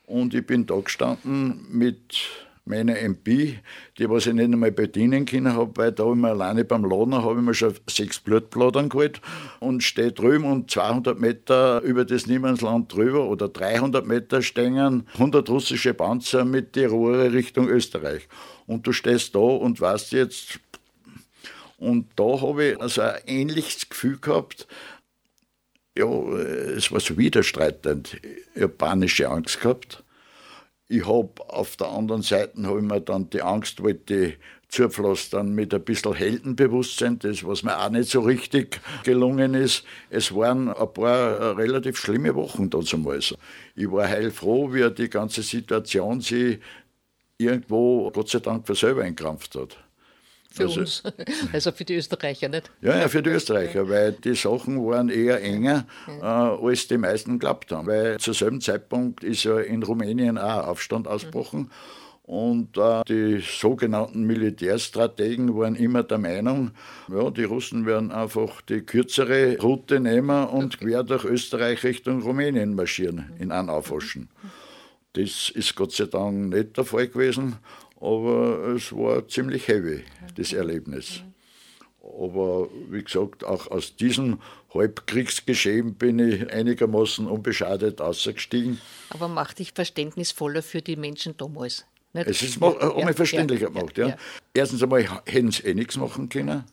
und 0.07 0.33
ich 0.33 0.47
bin 0.47 0.65
da 0.65 0.77
gestanden 0.77 1.67
mit 1.73 2.29
meine 2.67 2.99
MP, 2.99 3.59
die 3.99 4.09
was 4.09 4.27
ich 4.27 4.33
nicht 4.33 4.45
einmal 4.45 4.73
bedienen 4.73 5.27
können 5.27 5.53
habe, 5.53 5.77
weil 5.77 5.93
da 5.93 6.11
immer 6.11 6.31
alleine 6.31 6.65
beim 6.65 6.85
Laden 6.85 7.15
habe 7.15 7.41
ich 7.41 7.45
mir 7.45 7.55
schon 7.55 7.75
sechs 7.89 8.21
Blutbladern 8.21 8.89
geholt 8.89 9.21
und 9.61 9.83
stehe 9.83 10.13
drüben 10.13 10.45
und 10.45 10.71
200 10.71 11.19
Meter 11.19 11.83
über 11.83 12.05
das 12.05 12.27
Niemandsland 12.27 12.93
drüber 12.93 13.29
oder 13.29 13.49
300 13.49 14.07
Meter 14.07 14.41
stehen 14.41 15.07
100 15.15 15.49
russische 15.51 15.93
Panzer 15.93 16.45
mit 16.45 16.75
die 16.75 16.87
Rohre 16.87 17.33
Richtung 17.33 17.69
Österreich. 17.69 18.29
Und 18.67 18.87
du 18.87 18.93
stehst 18.93 19.35
da 19.35 19.41
und 19.41 19.81
weißt 19.81 20.13
jetzt, 20.13 20.59
und 21.77 22.07
da 22.17 22.41
habe 22.41 22.65
ich 22.65 22.81
also 22.81 23.03
ein 23.03 23.21
ähnliches 23.27 23.91
Gefühl 23.91 24.19
gehabt, 24.19 24.67
ja, 25.97 26.07
es 26.07 26.91
war 26.91 26.99
so 26.99 27.19
widerstreitend. 27.19 28.17
Ich 28.55 28.63
habe 28.63 28.69
panische 28.69 29.29
Angst 29.29 29.61
gehabt 29.61 30.03
ich 30.89 31.07
habe 31.07 31.31
auf 31.49 31.77
der 31.77 31.89
anderen 31.89 32.23
Seite 32.23 32.63
habe 32.65 32.79
ich 32.79 32.85
mir 32.85 33.01
dann 33.01 33.31
die 33.31 33.43
Angst 33.43 33.83
wollte 33.83 34.35
zupflastern 34.69 35.55
mit 35.55 35.73
ein 35.73 35.85
bisschen 35.85 36.15
Heldenbewusstsein, 36.15 37.19
das 37.21 37.45
was 37.45 37.63
mir 37.63 37.79
auch 37.79 37.91
nicht 37.91 38.11
so 38.11 38.21
richtig 38.21 38.81
gelungen 39.05 39.55
ist. 39.55 39.85
Es 40.11 40.35
waren 40.35 40.69
ein 40.69 40.93
paar 40.93 41.39
äh, 41.39 41.45
relativ 41.53 41.97
schlimme 41.97 42.35
Wochen 42.35 42.71
damals. 42.71 43.35
Ich 43.77 43.91
war 43.91 44.09
heilfroh, 44.09 44.73
wie 44.73 44.91
die 44.91 45.09
ganze 45.09 45.43
Situation 45.43 46.21
sich 46.21 46.59
irgendwo 47.39 48.11
Gott 48.11 48.31
sei 48.31 48.41
Dank 48.41 48.67
für 48.67 48.75
selber 48.75 49.05
entkrampft 49.05 49.55
hat. 49.55 49.84
Für 50.55 50.65
also, 50.65 50.81
uns, 50.81 51.03
also 51.53 51.73
für 51.73 51.85
die 51.85 51.97
Österreicher 51.97 52.49
nicht? 52.49 52.71
Ja, 52.81 52.97
ja, 52.97 53.09
für 53.09 53.23
die 53.23 53.31
Österreicher, 53.31 53.89
weil 53.89 54.13
die 54.13 54.37
Sachen 54.37 54.87
waren 54.87 55.09
eher 55.09 55.43
enger, 55.43 55.85
äh, 56.07 56.25
als 56.25 56.87
die 56.87 56.97
meisten 56.97 57.33
geglaubt 57.33 57.73
haben. 57.73 57.89
Weil 57.89 58.19
zu 58.19 58.33
selben 58.33 58.61
Zeitpunkt 58.61 59.25
ist 59.25 59.43
ja 59.43 59.59
in 59.59 59.83
Rumänien 59.83 60.39
auch 60.39 60.69
Aufstand 60.69 61.09
ausgebrochen. 61.09 61.71
Und 62.23 62.79
äh, 62.79 63.03
die 63.07 63.41
sogenannten 63.41 64.23
Militärstrategen 64.23 65.55
waren 65.57 65.75
immer 65.75 66.05
der 66.05 66.19
Meinung, 66.19 66.71
ja, 67.13 67.29
die 67.31 67.45
Russen 67.45 67.85
werden 67.85 68.13
einfach 68.13 68.63
die 68.63 68.81
kürzere 68.81 69.59
Route 69.61 70.01
nehmen 70.01 70.47
und 70.47 70.79
quer 70.79 71.03
durch 71.03 71.25
Österreich 71.25 71.83
Richtung 71.83 72.23
Rumänien 72.23 72.77
marschieren, 72.77 73.33
in 73.39 73.53
einem 73.53 73.69
Aufwaschen. 73.69 74.31
Das 75.13 75.51
ist 75.51 75.75
Gott 75.75 75.93
sei 75.93 76.07
Dank 76.07 76.55
nicht 76.55 76.77
der 76.77 76.85
Fall 76.85 77.09
gewesen 77.09 77.57
aber 78.05 78.75
es 78.75 78.93
war 78.93 79.27
ziemlich 79.29 79.67
heavy, 79.67 80.05
das 80.37 80.53
Erlebnis. 80.53 81.23
Aber 82.03 82.69
wie 82.91 83.03
gesagt, 83.03 83.45
auch 83.45 83.71
aus 83.71 83.97
diesem 83.97 84.41
Halbkriegsgeschehen 84.75 85.95
bin 85.95 86.19
ich 86.19 86.53
einigermaßen 86.53 87.27
unbeschadet 87.27 88.03
ausgestiegen. 88.03 88.79
Aber 89.09 89.29
macht 89.29 89.59
dich 89.59 89.73
verständnisvoller 89.73 90.63
für 90.63 90.83
die 90.83 90.97
Menschen 90.97 91.37
damals? 91.39 91.87
Nicht? 92.13 92.29
Es 92.29 92.43
ist 92.43 92.61
mal, 92.61 92.77
ja, 92.79 92.99
ja, 92.99 93.13
verständlicher 93.15 93.69
ja, 93.69 93.69
gemacht. 93.69 93.97
Ja. 93.97 94.17
Erstens 94.53 94.83
einmal 94.83 95.09
hätten 95.25 95.51
sie 95.51 95.63
eh 95.63 95.75
nichts 95.75 95.97
machen 95.97 96.29
können. 96.29 96.65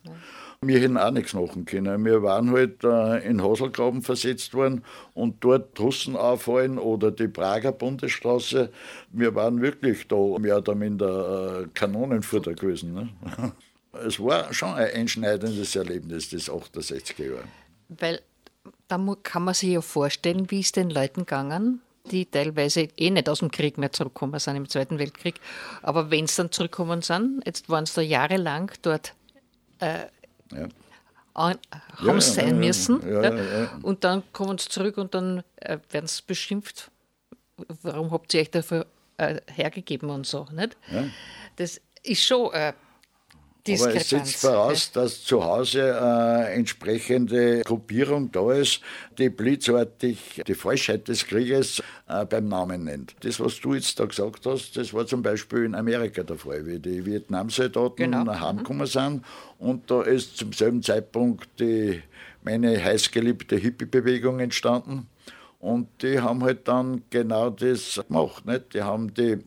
Wir 0.64 0.78
hätten 0.78 0.96
auch 0.96 1.10
nichts 1.10 1.34
machen 1.34 1.64
können. 1.64 2.04
Wir 2.04 2.22
waren 2.22 2.52
halt 2.52 2.84
äh, 2.84 3.18
in 3.28 3.42
Haselgraben 3.42 4.02
versetzt 4.02 4.54
worden 4.54 4.84
und 5.12 5.42
dort 5.42 5.78
Russen 5.80 6.14
auffallen 6.14 6.78
oder 6.78 7.10
die 7.10 7.26
Prager 7.26 7.72
Bundesstraße. 7.72 8.70
Wir 9.10 9.34
waren 9.34 9.60
wirklich 9.60 10.06
da 10.06 10.16
mehr 10.38 10.58
oder 10.58 10.76
minder 10.76 11.62
äh, 11.62 11.68
Kanonenfutter 11.74 12.54
gewesen. 12.54 12.94
Ne? 12.94 13.08
Es 14.06 14.18
war 14.18 14.54
schon 14.54 14.72
ein 14.72 14.90
einschneidendes 14.90 15.76
Erlebnis, 15.76 16.30
das 16.30 16.48
68er 16.48 17.26
Jahre. 17.26 17.44
Weil 17.90 18.22
da 18.88 18.98
kann 19.22 19.44
man 19.44 19.52
sich 19.52 19.68
ja 19.68 19.82
vorstellen, 19.82 20.50
wie 20.50 20.60
es 20.60 20.72
den 20.72 20.88
Leuten 20.88 21.26
gegangen 21.26 21.82
die 22.10 22.26
teilweise 22.26 22.88
eh 22.96 23.10
nicht 23.10 23.28
aus 23.28 23.38
dem 23.38 23.50
Krieg 23.50 23.78
mehr 23.78 23.92
zurückgekommen 23.92 24.40
sind 24.40 24.56
im 24.56 24.68
Zweiten 24.68 24.98
Weltkrieg. 24.98 25.36
Aber 25.82 26.10
wenn 26.10 26.26
sie 26.26 26.36
dann 26.36 26.50
zurückgekommen 26.50 27.02
sind, 27.02 27.42
jetzt 27.46 27.68
waren 27.68 27.86
sie 27.86 27.94
da 27.94 28.00
jahrelang 28.00 28.72
dort 28.82 29.14
äh, 29.78 30.06
ja. 30.54 30.68
An, 31.34 31.58
haben 31.96 32.06
ja, 32.06 32.20
sein 32.20 32.48
ja, 32.48 32.66
müssen. 32.66 33.00
Und 33.82 34.04
dann 34.04 34.22
kommen 34.32 34.58
sie 34.58 34.68
zurück 34.68 34.98
und 34.98 35.14
dann 35.14 35.42
äh, 35.56 35.78
werden 35.90 36.06
sie 36.06 36.22
beschimpft. 36.26 36.90
Warum 37.82 38.10
habt 38.10 38.34
ihr 38.34 38.42
euch 38.42 38.50
dafür 38.50 38.86
äh, 39.16 39.40
hergegeben 39.46 40.10
und 40.10 40.26
so? 40.26 40.46
Nicht? 40.52 40.76
Das 41.56 41.80
ist 42.02 42.22
schon 42.24 42.52
äh, 42.52 42.74
aber 43.68 43.94
es 43.94 44.08
setzt 44.08 44.36
voraus, 44.36 44.90
dass 44.90 45.22
zu 45.22 45.44
Hause 45.44 46.00
eine 46.00 46.48
äh, 46.48 46.54
entsprechende 46.54 47.60
Gruppierung 47.62 48.32
da 48.32 48.52
ist, 48.52 48.80
die 49.18 49.28
blitzartig 49.28 50.42
die 50.46 50.54
Falschheit 50.54 51.06
des 51.06 51.26
Krieges 51.26 51.80
äh, 52.08 52.24
beim 52.24 52.48
Namen 52.48 52.84
nennt. 52.84 53.14
Das, 53.20 53.38
was 53.38 53.60
du 53.60 53.74
jetzt 53.74 54.00
da 54.00 54.06
gesagt 54.06 54.46
hast, 54.46 54.76
das 54.76 54.92
war 54.92 55.06
zum 55.06 55.22
Beispiel 55.22 55.64
in 55.64 55.74
Amerika 55.76 56.24
der 56.24 56.36
Fall, 56.36 56.66
wie 56.66 56.80
die 56.80 57.06
Vietnamsoldaten 57.06 57.96
genau. 58.10 58.24
nach 58.24 58.40
Hause 58.40 58.56
gekommen 58.56 58.86
sind 58.86 59.24
und 59.58 59.88
da 59.90 60.02
ist 60.02 60.36
zum 60.38 60.52
selben 60.52 60.82
Zeitpunkt 60.82 61.48
die, 61.60 62.02
meine 62.42 62.82
heißgeliebte 62.82 63.56
Hippie-Bewegung 63.56 64.40
entstanden. 64.40 65.06
Und 65.60 65.86
die 66.02 66.18
haben 66.18 66.42
halt 66.42 66.66
dann 66.66 67.02
genau 67.10 67.48
das 67.48 68.02
gemacht. 68.08 68.44
Nicht? 68.44 68.74
Die 68.74 68.82
haben 68.82 69.14
die 69.14 69.38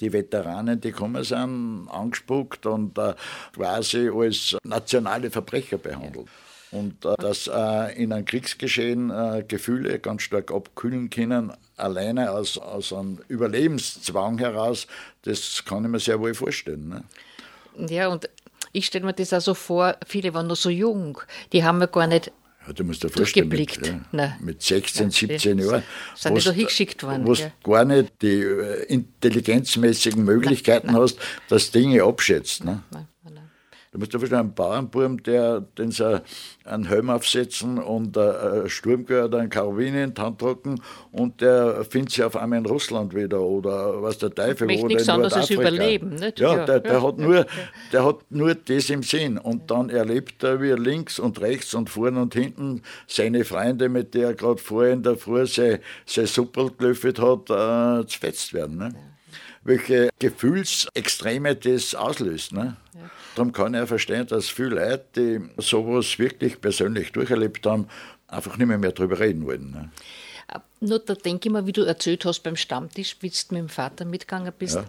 die 0.00 0.12
Veteranen, 0.12 0.80
die 0.80 0.92
gekommen 0.92 1.24
sind, 1.24 1.88
angespuckt 1.90 2.66
und 2.66 2.96
äh, 2.98 3.14
quasi 3.54 4.10
als 4.12 4.56
nationale 4.64 5.30
Verbrecher 5.30 5.78
behandelt. 5.78 6.26
Und 6.72 7.04
äh, 7.04 7.14
dass 7.18 7.48
äh, 7.48 8.00
in 8.00 8.12
einem 8.12 8.24
Kriegsgeschehen 8.24 9.10
äh, 9.10 9.44
Gefühle 9.46 9.98
ganz 9.98 10.22
stark 10.22 10.52
abkühlen 10.52 11.10
können, 11.10 11.52
alleine 11.76 12.30
aus, 12.30 12.58
aus 12.58 12.92
einem 12.92 13.18
Überlebenszwang 13.28 14.38
heraus, 14.38 14.86
das 15.22 15.64
kann 15.64 15.84
ich 15.84 15.90
mir 15.90 15.98
sehr 15.98 16.20
wohl 16.20 16.34
vorstellen. 16.34 16.88
Ne? 16.88 17.88
Ja, 17.88 18.08
und 18.08 18.28
ich 18.72 18.86
stelle 18.86 19.04
mir 19.04 19.12
das 19.12 19.32
auch 19.32 19.40
so 19.40 19.54
vor, 19.54 19.96
viele 20.06 20.32
waren 20.32 20.46
noch 20.46 20.56
so 20.56 20.70
jung, 20.70 21.20
die 21.52 21.64
haben 21.64 21.80
ja 21.80 21.86
gar 21.86 22.06
nicht 22.06 22.30
du 22.72 22.84
musst 22.84 23.02
dir 23.02 23.08
vorstellen, 23.08 23.48
mit, 23.48 23.78
ja, 24.12 24.36
mit 24.40 24.62
16, 24.62 25.06
ja, 25.06 25.10
17 25.10 25.58
Jahren, 25.58 25.82
sind 26.14 26.36
die 26.36 26.44
da 26.44 26.52
hingeschickt 26.52 27.02
worden. 27.02 27.26
Wo 27.26 27.34
du 27.34 27.52
gar 27.62 27.84
nicht 27.84 28.12
die 28.22 28.40
äh, 28.42 28.84
intelligenzmäßigen 28.84 30.24
Möglichkeiten 30.24 30.88
nein, 30.88 30.94
nein. 30.96 31.02
hast, 31.02 31.18
dass 31.48 31.70
Dinge 31.70 32.02
abschätzt. 32.02 32.64
Ne? 32.64 32.82
Nein, 32.90 33.06
Du 33.92 33.98
musst 33.98 34.14
dir 34.14 34.20
vorstellen, 34.20 34.42
einen 34.42 34.54
Bauernburm, 34.54 35.20
der 35.24 35.62
den 35.62 35.90
sie 35.90 36.22
einen 36.64 36.84
Helm 36.84 37.10
aufsetzen 37.10 37.78
und 37.78 38.16
ein 38.16 38.68
Sturmgewehr 38.68 39.24
oder 39.24 39.38
ein 39.38 39.50
Karabiner 39.50 40.04
in 40.04 40.14
die 40.14 40.22
Hand 40.22 40.40
drücken 40.40 40.80
und 41.10 41.40
der 41.40 41.84
findet 41.84 42.12
sich 42.12 42.22
auf 42.22 42.36
einmal 42.36 42.60
in 42.60 42.66
Russland 42.66 43.16
wieder 43.16 43.40
oder 43.40 44.00
was 44.00 44.18
der 44.18 44.30
Teufel 44.30 44.70
oder 44.70 44.86
nichts 44.86 45.02
in 45.02 45.10
anderes 45.10 45.32
als 45.32 45.50
überleben. 45.50 46.14
Nicht? 46.14 46.38
Ja, 46.38 46.58
ja, 46.58 46.66
der, 46.66 46.78
der 46.78 46.92
ja, 46.92 47.02
hat 47.02 47.18
nur, 47.18 47.46
der 47.92 48.04
hat 48.04 48.18
nur 48.30 48.54
das 48.54 48.90
im 48.90 49.02
Sinn 49.02 49.38
und 49.38 49.72
dann 49.72 49.90
erlebt 49.90 50.44
er, 50.44 50.62
wie 50.62 50.70
er 50.70 50.78
links 50.78 51.18
und 51.18 51.40
rechts 51.40 51.74
und 51.74 51.90
vorne 51.90 52.22
und 52.22 52.32
hinten 52.32 52.82
seine 53.08 53.44
Freunde, 53.44 53.88
mit 53.88 54.14
der 54.14 54.28
er 54.28 54.34
gerade 54.34 54.58
vorher 54.58 54.92
in 54.92 55.02
der 55.02 55.16
Früh 55.16 55.46
sein, 55.46 55.80
sein 56.06 56.26
Suppel 56.26 56.70
gelöffelt 56.78 57.18
hat, 57.18 57.50
äh, 57.50 58.06
zerfetzt 58.06 58.54
werden. 58.54 58.76
Ne? 58.76 58.94
welche 59.62 60.08
Gefühlsextreme 60.18 61.54
das 61.54 61.94
auslöst. 61.94 62.52
Ne? 62.52 62.76
Ja. 62.94 63.10
Darum 63.34 63.52
kann 63.52 63.74
ich 63.74 63.86
verstehen, 63.86 64.26
dass 64.26 64.48
viele 64.48 64.70
Leute, 64.70 65.04
die 65.16 65.62
sowas 65.62 66.18
wirklich 66.18 66.60
persönlich 66.60 67.12
durcherlebt 67.12 67.64
haben, 67.66 67.88
einfach 68.26 68.56
nicht 68.56 68.66
mehr, 68.66 68.78
mehr 68.78 68.92
darüber 68.92 69.18
reden 69.18 69.46
wollen. 69.46 69.70
Ne? 69.70 69.90
Äh, 70.48 70.58
nur 70.80 70.98
da 70.98 71.14
denke 71.14 71.48
ich 71.48 71.52
mal, 71.52 71.66
wie 71.66 71.72
du 71.72 71.82
erzählt 71.82 72.24
hast 72.24 72.40
beim 72.40 72.56
Stammtisch, 72.56 73.16
wie 73.20 73.30
du 73.30 73.36
mit 73.50 73.58
dem 73.58 73.68
Vater 73.68 74.04
mitgegangen 74.04 74.52
bist, 74.58 74.76
ja. 74.76 74.84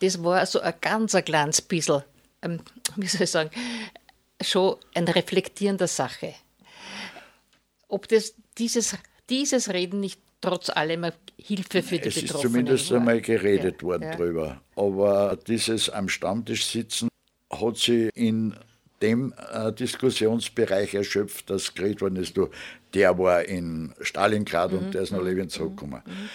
das 0.00 0.22
war 0.22 0.44
so 0.46 0.60
ein 0.60 0.74
ganz 0.80 1.14
ein 1.14 1.24
kleines 1.24 1.62
bisschen, 1.62 2.02
ähm, 2.42 2.60
wie 2.96 3.06
soll 3.06 3.22
ich 3.22 3.30
sagen, 3.30 3.50
schon 4.40 4.76
ein 4.94 5.08
Reflektieren 5.08 5.78
der 5.78 5.88
Sache. 5.88 6.34
Ob 7.88 8.06
das 8.08 8.34
dieses, 8.58 8.96
dieses 9.30 9.70
Reden 9.70 10.00
nicht 10.00 10.20
trotz 10.40 10.70
allem 10.70 11.10
Hilfe 11.36 11.82
für 11.82 11.98
die 11.98 12.08
es 12.08 12.14
Betroffenen. 12.14 12.20
Es 12.20 12.24
ist 12.24 12.40
zumindest 12.40 12.90
war. 12.90 12.98
einmal 12.98 13.20
geredet 13.20 13.82
ja, 13.82 13.88
worden 13.88 14.02
ja. 14.02 14.16
drüber. 14.16 14.60
Aber 14.76 15.38
dieses 15.46 15.90
am 15.90 16.08
Stammtisch 16.08 16.66
sitzen 16.66 17.07
hat 17.60 17.76
sie 17.76 18.10
in 18.14 18.54
dem 19.02 19.32
äh, 19.52 19.72
Diskussionsbereich 19.72 20.94
erschöpft, 20.94 21.50
das 21.50 21.74
geredet 21.74 22.00
worden 22.00 22.16
ist. 22.16 22.36
Du, 22.36 22.48
der 22.94 23.18
war 23.18 23.44
in 23.44 23.94
Stalingrad 24.00 24.72
mhm. 24.72 24.78
und 24.78 24.94
der 24.94 25.02
ist 25.02 25.12
nach 25.12 25.22
Levin 25.22 25.48
zurückgekommen. 25.48 26.02
Mhm. 26.04 26.28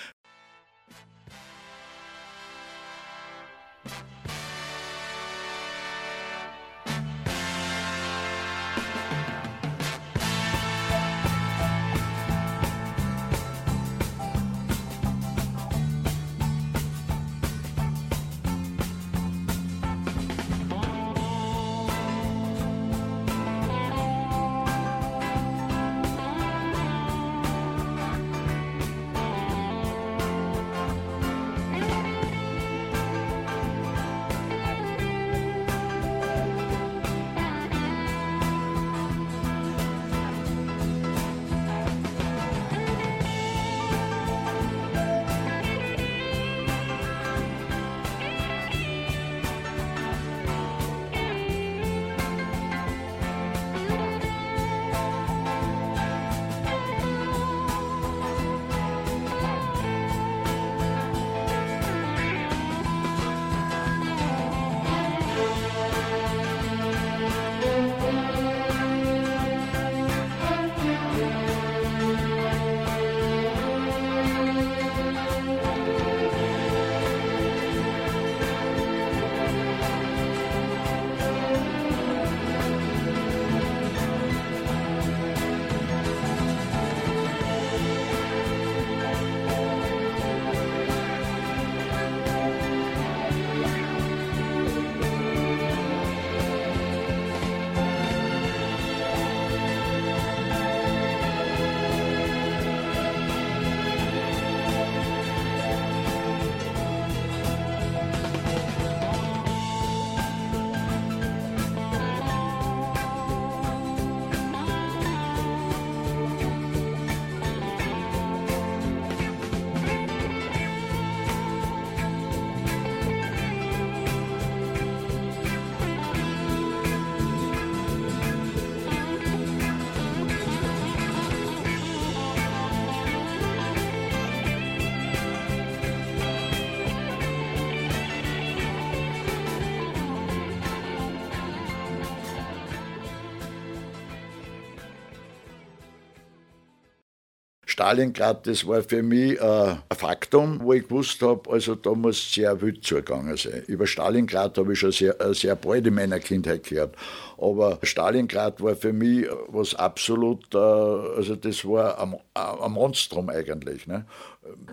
Stalingrad, 147.84 148.48
das 148.48 148.66
war 148.66 148.82
für 148.82 149.04
mich 149.04 149.38
äh, 149.42 149.42
ein 149.44 149.98
Faktum, 149.98 150.62
wo 150.64 150.72
ich 150.72 150.84
gewusst 150.84 151.22
habe, 151.22 151.52
also 151.52 151.76
da 151.76 151.94
muss 151.94 152.34
sehr 152.34 152.62
wild 152.62 152.86
zugegangen 152.86 153.36
sein. 153.36 153.62
Über 153.68 153.88
Stalingrad 153.88 154.58
habe 154.58 154.72
ich 154.72 154.80
schon 154.80 154.94
sehr, 154.94 155.20
äh, 155.20 155.34
sehr 155.34 155.58
bald 155.58 155.86
in 155.86 155.96
meiner 155.96 156.20
Kindheit 156.20 156.64
gehört. 156.64 156.96
Aber 157.38 157.80
Stalingrad 157.84 158.62
war 158.62 158.78
für 158.78 158.94
mich 158.94 159.28
was 159.50 159.76
absolut, 159.76 160.56
äh, 160.56 160.58
also 160.58 161.36
das 161.36 161.66
war 161.66 162.00
ein, 162.00 162.16
ein 162.34 162.72
Monstrum 162.72 163.28
eigentlich. 163.28 163.86
Ne? 163.86 164.06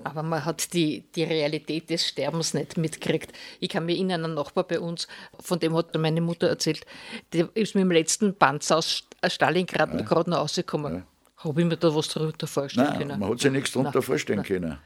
Aber 0.05 0.23
man 0.23 0.45
hat 0.45 0.73
die, 0.73 1.03
die 1.17 1.25
Realität 1.25 1.91
des 1.91 2.07
Sterbens 2.07 2.55
nicht 2.55 2.77
mitgekriegt. 2.77 3.33
Ich 3.59 3.71
kann 3.71 3.87
mir 3.87 3.95
erinnern, 3.95 4.25
ein 4.25 4.35
Nachbar 4.35 4.63
bei 4.63 4.79
uns, 4.79 5.09
von 5.41 5.59
dem 5.59 5.77
hat 5.77 5.97
meine 5.99 6.21
Mutter 6.21 6.47
erzählt, 6.47 6.87
der 7.33 7.49
ist 7.55 7.75
mit 7.75 7.83
dem 7.83 7.91
letzten 7.91 8.37
Panzer 8.37 8.77
aus 8.77 9.03
Stalingrad 9.27 9.95
ja. 9.95 10.03
gerade 10.03 10.31
noch 10.31 10.39
rausgekommen. 10.39 10.95
Ja. 10.95 11.03
Habe 11.43 11.63
ich 11.63 11.67
mir 11.67 11.77
da 11.77 11.95
was 11.95 12.09
darunter 12.09 12.47
vorstellen 12.47 12.89
Nein, 12.89 12.99
können? 12.99 13.21
Man 13.21 13.31
hat 13.31 13.41
sich 13.41 13.51
nichts 13.51 13.73
darunter 13.73 14.03
vorstellen 14.03 14.39
Nein. 14.39 14.47
können. 14.47 14.79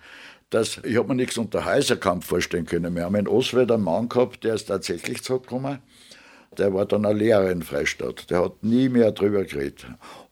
Das, 0.50 0.78
ich 0.84 0.96
habe 0.96 1.08
mir 1.08 1.16
nichts 1.16 1.36
unter 1.36 1.64
Häuserkampf 1.64 2.26
vorstellen 2.26 2.64
können. 2.64 2.94
Wir 2.94 3.04
haben 3.04 3.16
in 3.16 3.26
Oswald 3.26 3.72
einen 3.72 3.82
Mann 3.82 4.08
gehabt, 4.08 4.44
der 4.44 4.54
ist 4.54 4.66
tatsächlich 4.66 5.24
zurückgekommen. 5.24 5.80
Der 6.56 6.72
war 6.72 6.86
dann 6.86 7.06
ein 7.06 7.16
Lehrer 7.16 7.50
in 7.50 7.62
Freistadt. 7.62 8.30
Der 8.30 8.44
hat 8.44 8.62
nie 8.62 8.88
mehr 8.88 9.10
darüber 9.10 9.42
geredet. 9.44 9.86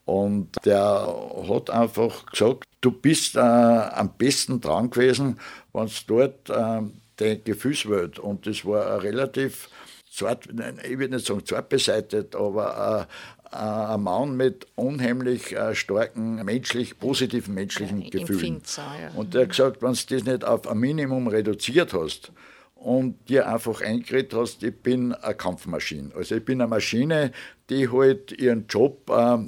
Und 0.05 0.51
der 0.65 1.07
hat 1.49 1.71
einfach 1.71 2.27
gesagt, 2.27 2.65
du 2.81 2.93
bist 2.93 3.35
äh, 3.35 3.41
am 3.41 4.13
besten 4.17 4.61
dran 4.61 4.91
gewesen, 4.91 5.41
wenn 5.73 5.85
es 5.85 6.07
dort 6.07 6.51
äh, 6.51 6.83
dein 7.17 7.45
Gefühlswelt, 7.45 8.19
und 8.21 8.47
das 8.47 8.65
war 8.65 8.95
ein 8.95 9.01
relativ 9.01 9.69
zart, 10.11 10.47
ich 10.47 10.99
würde 10.99 11.17
nicht 11.17 11.27
sagen 11.27 11.45
zart 11.45 11.69
beseitigt, 11.69 12.37
aber 12.37 13.09
äh, 13.09 13.42
ein 13.53 14.03
Mann 14.03 14.37
mit 14.37 14.67
unheimlich 14.75 15.55
äh, 15.55 15.75
starken, 15.75 16.37
menschlich, 16.45 16.99
positiven 16.99 17.55
menschlichen 17.55 18.03
ja, 18.03 18.11
Gefühlen. 18.11 18.63
Ja. 18.77 19.11
Und 19.15 19.35
der 19.35 19.43
hat 19.43 19.51
gesagt, 19.51 19.83
wenn 19.83 19.93
du 19.93 20.01
das 20.09 20.25
nicht 20.25 20.45
auf 20.45 20.67
ein 20.67 20.79
Minimum 20.79 21.27
reduziert 21.29 21.93
hast 21.93 22.33
und 22.75 23.29
dir 23.29 23.49
einfach 23.49 23.81
eingeredet 23.81 24.35
hast, 24.35 24.63
ich 24.63 24.75
bin 24.75 25.13
eine 25.13 25.35
Kampfmaschine. 25.35 26.11
Also 26.15 26.37
ich 26.37 26.45
bin 26.45 26.61
eine 26.61 26.69
Maschine, 26.69 27.33
die 27.71 27.89
halt 27.89 28.33
ihren 28.33 28.67
Job 28.67 29.11
äh, 29.11 29.39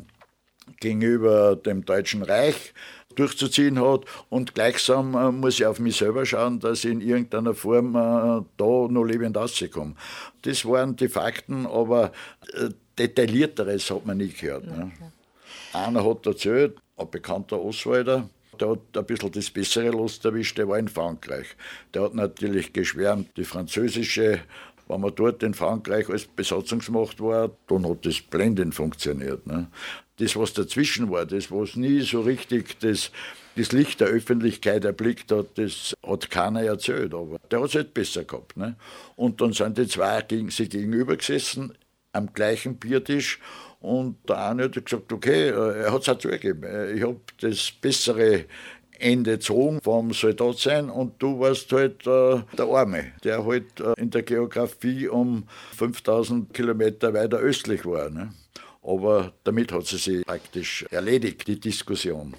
gegenüber 0.81 1.57
dem 1.57 1.85
Deutschen 1.85 2.23
Reich 2.23 2.75
durchzuziehen 3.15 3.81
hat 3.81 4.05
und 4.29 4.55
gleichsam 4.55 5.15
äh, 5.15 5.31
muss 5.31 5.55
ich 5.55 5.67
auf 5.67 5.79
mich 5.79 5.97
selber 5.97 6.27
schauen, 6.27 6.61
dass 6.61 6.85
ich 6.85 6.91
in 6.91 7.01
irgendeiner 7.01 7.55
Form 7.55 7.95
äh, 7.95 8.45
da 8.57 8.89
noch 8.89 9.05
lebend 9.05 9.37
rauskomme. 9.37 9.95
Das 10.43 10.65
waren 10.65 10.97
die 10.97 11.09
Fakten, 11.09 11.67
aber 11.67 12.13
äh, 12.55 12.71
Detaillierteres 12.99 13.91
hat 13.91 14.07
man 14.07 14.19
nie 14.19 14.29
gehört. 14.29 14.67
Ne? 14.67 14.93
Einer 15.73 16.05
hat 16.05 16.27
erzählt, 16.27 16.77
ein 16.97 17.11
bekannter 17.11 17.61
Oswalder, 17.61 18.29
der 18.61 18.71
hat 18.71 18.79
ein 18.97 19.07
bisschen 19.07 19.33
das 19.33 19.51
bessere 19.51 19.91
Lust 19.91 20.25
erwischt, 20.25 20.59
der 20.59 20.69
war 20.69 20.79
in 20.79 20.89
Frankreich. 20.89 21.47
Der 21.93 22.03
hat 22.03 22.15
natürlich 22.15 22.73
geschwärmt, 22.73 23.37
die 23.37 23.45
französische, 23.45 24.41
wenn 24.89 25.01
man 25.01 25.15
dort 25.15 25.43
in 25.43 25.55
Frankreich 25.55 26.09
als 26.09 26.27
Besatzungsmacht 26.27 27.21
war, 27.21 27.51
dann 27.69 27.89
hat 27.89 28.07
das 28.07 28.21
blendend 28.21 28.75
funktioniert. 28.75 29.47
Ne? 29.47 29.69
Das, 30.19 30.37
was 30.37 30.53
dazwischen 30.53 31.11
war, 31.11 31.27
das, 31.27 31.51
was 31.51 31.75
nie 31.75 32.01
so 32.03 32.21
richtig 32.21 32.79
das, 32.81 33.11
das 33.57 33.73
Licht 33.73 34.01
der 34.01 34.09
Öffentlichkeit 34.09 34.85
erblickt 34.85 35.33
hat, 35.33 35.59
das 35.59 35.95
hat 36.07 36.31
keiner 36.31 36.63
erzählt, 36.63 37.15
aber 37.15 37.39
der 37.51 37.61
hat 37.61 37.69
es 37.71 37.75
halt 37.75 37.95
besser 37.95 38.25
gehabt. 38.25 38.57
Ne? 38.57 38.77
Und 39.17 39.41
dann 39.41 39.53
sind 39.53 39.79
die 39.79 39.89
zwei 39.89 40.23
gegen, 40.23 40.51
sich 40.51 40.71
gegenüber 40.71 41.17
gesessen, 41.17 41.73
am 42.15 42.33
gleichen 42.33 42.77
Biertisch 42.77 43.41
und 43.81 44.17
der 44.29 44.51
eine 44.51 44.65
hat 44.65 44.85
gesagt, 44.85 45.13
okay, 45.13 45.51
äh, 45.51 45.83
er 45.83 45.93
hat 45.93 46.03
es 46.03 46.09
auch 46.09 46.19
zugegeben, 46.19 46.63
äh, 46.65 46.93
ich 46.93 47.03
habe 47.03 47.21
das 47.41 47.71
bessere 47.71 48.47
Ende 48.99 49.33
gezogen 49.33 49.81
vom 49.83 50.13
Soldat 50.13 50.59
sein 50.59 50.89
und 50.89 51.21
du 51.23 51.39
warst 51.41 51.71
halt 51.73 52.07
äh, 52.07 52.41
der 52.57 52.67
Arme, 52.67 53.13
der 53.23 53.45
halt 53.45 53.81
äh, 53.81 53.93
in 53.99 54.11
der 54.11 54.23
Geografie 54.23 55.09
um 55.09 55.45
5000 55.77 56.55
Kilometer 56.55 57.13
weiter 57.13 57.39
östlich 57.39 57.85
war. 57.85 58.09
Ne? 58.09 58.33
Aber 58.83 59.33
damit 59.45 59.73
hat 59.73 59.87
sie 59.87 59.99
sich 59.99 60.25
praktisch 60.25 60.87
erledigt, 60.91 61.47
die 61.49 61.59
Diskussion. 61.59 62.35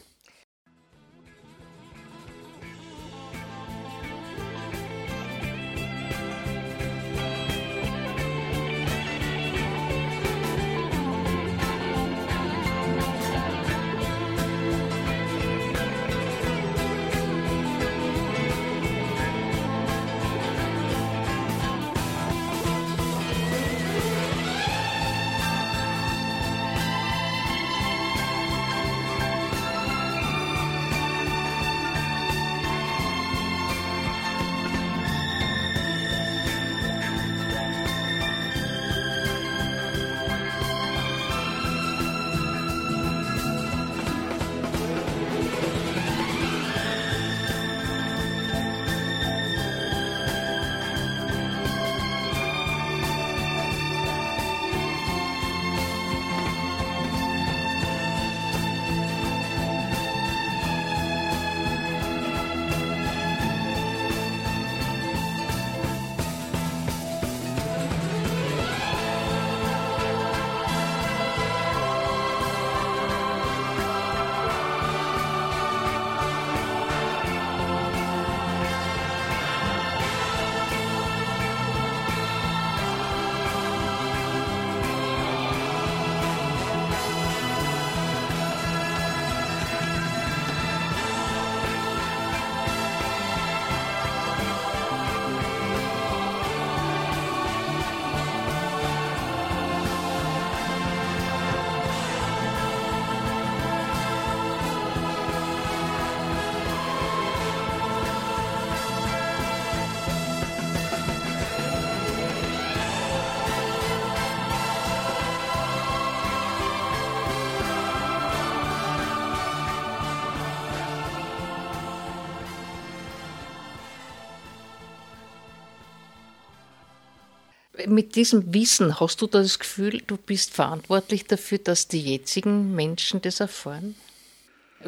Mit 127.87 128.15
diesem 128.15 128.53
Wissen 128.53 128.99
hast 128.99 129.21
du 129.21 129.27
das 129.27 129.59
Gefühl, 129.59 130.01
du 130.05 130.17
bist 130.17 130.53
verantwortlich 130.53 131.25
dafür, 131.25 131.57
dass 131.57 131.87
die 131.87 132.01
jetzigen 132.01 132.75
Menschen 132.75 133.21
das 133.21 133.39
erfahren? 133.39 133.95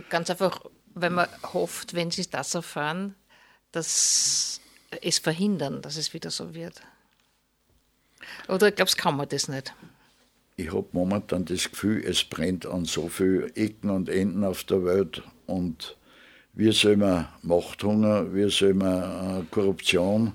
Ganz 0.10 0.30
einfach, 0.30 0.62
weil 0.94 1.10
man 1.10 1.28
hofft, 1.54 1.94
wenn 1.94 2.12
sie 2.12 2.28
das 2.30 2.54
erfahren, 2.54 3.16
dass 3.72 4.62
es 5.02 5.20
verhindern, 5.20 5.82
dass 5.82 5.98
es 5.98 6.14
wieder 6.14 6.32
so 6.32 6.54
wird. 6.54 6.82
Oder 8.48 8.72
glaubst 8.72 8.98
du, 8.98 9.02
kann 9.02 9.18
man 9.18 9.30
das 9.30 9.48
nicht? 9.48 9.74
Ich 10.56 10.74
habe 10.74 10.88
momentan 10.92 11.46
das 11.46 11.70
Gefühl, 11.70 12.04
es 12.04 12.24
brennt 12.24 12.66
an 12.66 12.86
so 12.86 13.10
vielen 13.10 13.56
Ecken 13.56 13.90
und 13.90 14.10
Enden 14.10 14.44
auf 14.44 14.64
der 14.64 14.84
Welt 14.84 15.22
und 15.46 15.96
wir 16.54 16.74
sollen 16.74 17.28
Machthunger, 17.44 18.34
wir 18.34 18.50
sollen 18.50 18.82
äh, 18.82 19.44
Korruption 19.52 20.34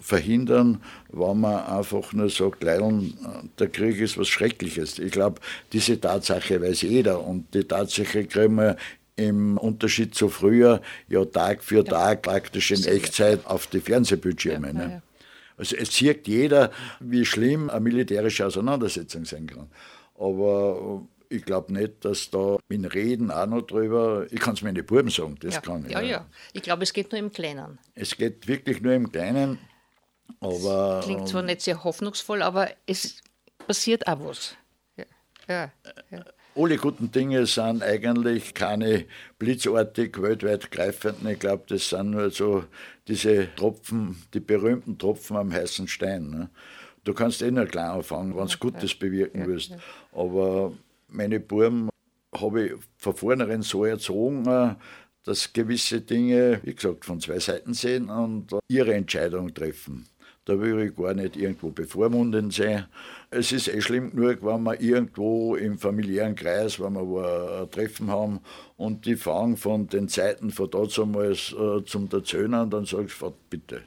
verhindern, 0.00 0.82
wenn 1.10 1.40
man 1.40 1.64
einfach 1.64 2.12
nur 2.12 2.30
sagt, 2.30 2.62
Leilon, 2.62 3.14
der 3.58 3.68
Krieg 3.68 4.00
ist 4.00 4.16
was 4.16 4.28
Schreckliches. 4.28 4.98
Ich 4.98 5.12
glaube, 5.12 5.40
diese 5.72 6.00
Tatsache 6.00 6.62
weiß 6.62 6.82
jeder 6.82 7.24
und 7.24 7.52
die 7.54 7.64
Tatsache 7.64 8.24
kriegen 8.24 8.56
wir 8.56 8.76
im 9.16 9.58
Unterschied 9.58 10.14
zu 10.14 10.28
früher 10.28 10.80
ja 11.08 11.24
Tag 11.24 11.64
für 11.64 11.84
Tag 11.84 12.22
praktisch 12.22 12.70
in 12.70 12.84
Echtzeit 12.84 13.44
auf 13.46 13.66
die 13.66 13.80
Fernsehbildschirme. 13.80 14.72
Ne? 14.72 15.02
Also 15.56 15.76
es 15.76 15.92
sieht 15.92 16.28
jeder, 16.28 16.70
wie 17.00 17.24
schlimm 17.24 17.68
eine 17.68 17.80
militärische 17.80 18.46
Auseinandersetzung 18.46 19.24
sein 19.24 19.48
kann. 19.48 19.68
Aber 20.16 21.02
ich 21.28 21.44
glaube 21.44 21.72
nicht, 21.72 22.04
dass 22.04 22.30
da 22.30 22.58
mit 22.68 22.94
Reden 22.94 23.30
auch 23.30 23.46
noch 23.46 23.62
drüber, 23.62 24.26
ich 24.30 24.40
kann 24.40 24.54
es 24.54 24.62
mir 24.62 24.72
nicht 24.72 24.86
Buben 24.86 25.10
sagen, 25.10 25.36
das 25.40 25.56
ja. 25.56 25.60
kann 25.60 25.84
ich. 25.84 25.92
Ja, 25.92 26.00
ja. 26.00 26.26
Ich 26.52 26.62
glaube, 26.62 26.84
es 26.84 26.92
geht 26.92 27.10
nur 27.10 27.18
im 27.18 27.32
Kleinen. 27.32 27.78
Es 27.94 28.16
geht 28.16 28.46
wirklich 28.46 28.80
nur 28.80 28.92
im 28.94 29.10
Kleinen. 29.10 29.58
Aber, 30.40 30.96
das 30.96 31.04
klingt 31.04 31.28
zwar 31.28 31.42
nicht 31.42 31.62
sehr 31.62 31.82
hoffnungsvoll, 31.84 32.42
aber 32.42 32.70
es 32.86 33.20
passiert 33.66 34.06
auch 34.06 34.20
was. 34.20 34.56
Ja. 34.96 35.04
Ja. 35.48 35.72
ja. 36.10 36.24
Alle 36.54 36.76
guten 36.76 37.12
Dinge 37.12 37.46
sind 37.46 37.82
eigentlich 37.84 38.52
keine 38.52 39.04
blitzartig 39.38 40.20
weltweit 40.20 40.70
greifenden. 40.72 41.28
Ich 41.28 41.38
glaube, 41.38 41.64
das 41.68 41.88
sind 41.88 42.10
nur 42.10 42.30
so 42.30 42.64
diese 43.06 43.54
Tropfen, 43.54 44.20
die 44.34 44.40
berühmten 44.40 44.98
Tropfen 44.98 45.36
am 45.36 45.52
heißen 45.52 45.86
Stein. 45.86 46.30
Ne? 46.30 46.50
Du 47.04 47.14
kannst 47.14 47.42
eh 47.42 47.50
nur 47.50 47.66
klein 47.66 47.90
anfangen, 47.90 48.36
wenn 48.36 48.48
du 48.48 48.58
Gutes 48.58 48.94
bewirken 48.94 49.46
willst. 49.46 49.72
Aber 50.12 50.72
meine 51.06 51.38
Buben 51.38 51.90
habe 52.34 52.66
ich 52.66 52.72
von 52.96 53.14
vornherein 53.14 53.62
so 53.62 53.84
erzogen, 53.84 54.46
äh, 54.46 54.74
dass 55.24 55.52
gewisse 55.52 56.00
Dinge, 56.00 56.60
wie 56.64 56.74
gesagt, 56.74 57.04
von 57.04 57.20
zwei 57.20 57.38
Seiten 57.38 57.74
sehen 57.74 58.10
und 58.10 58.52
ihre 58.68 58.94
Entscheidung 58.94 59.52
treffen. 59.52 60.06
Da 60.48 60.58
will 60.58 60.80
ich 60.80 60.96
gar 60.96 61.12
nicht 61.12 61.36
irgendwo 61.36 61.68
bevormundend 61.68 62.54
sein. 62.54 62.86
Es 63.30 63.52
ist 63.52 63.68
eh 63.68 63.82
schlimm 63.82 64.12
genug, 64.12 64.38
wenn 64.40 64.62
wir 64.62 64.80
irgendwo 64.80 65.56
im 65.56 65.78
familiären 65.78 66.34
Kreis, 66.34 66.80
wenn 66.80 66.94
wir 66.94 67.60
ein 67.60 67.70
Treffen 67.70 68.10
haben 68.10 68.40
und 68.78 69.04
die 69.04 69.16
fangen 69.16 69.58
von 69.58 69.88
den 69.88 70.08
Zeiten 70.08 70.50
von 70.50 70.70
damals 70.70 71.52
äh, 71.52 71.84
zum 71.84 72.08
Erzählen, 72.10 72.70
dann 72.70 72.86
sage 72.86 73.08
ich, 73.08 73.24
bitte. 73.50 73.82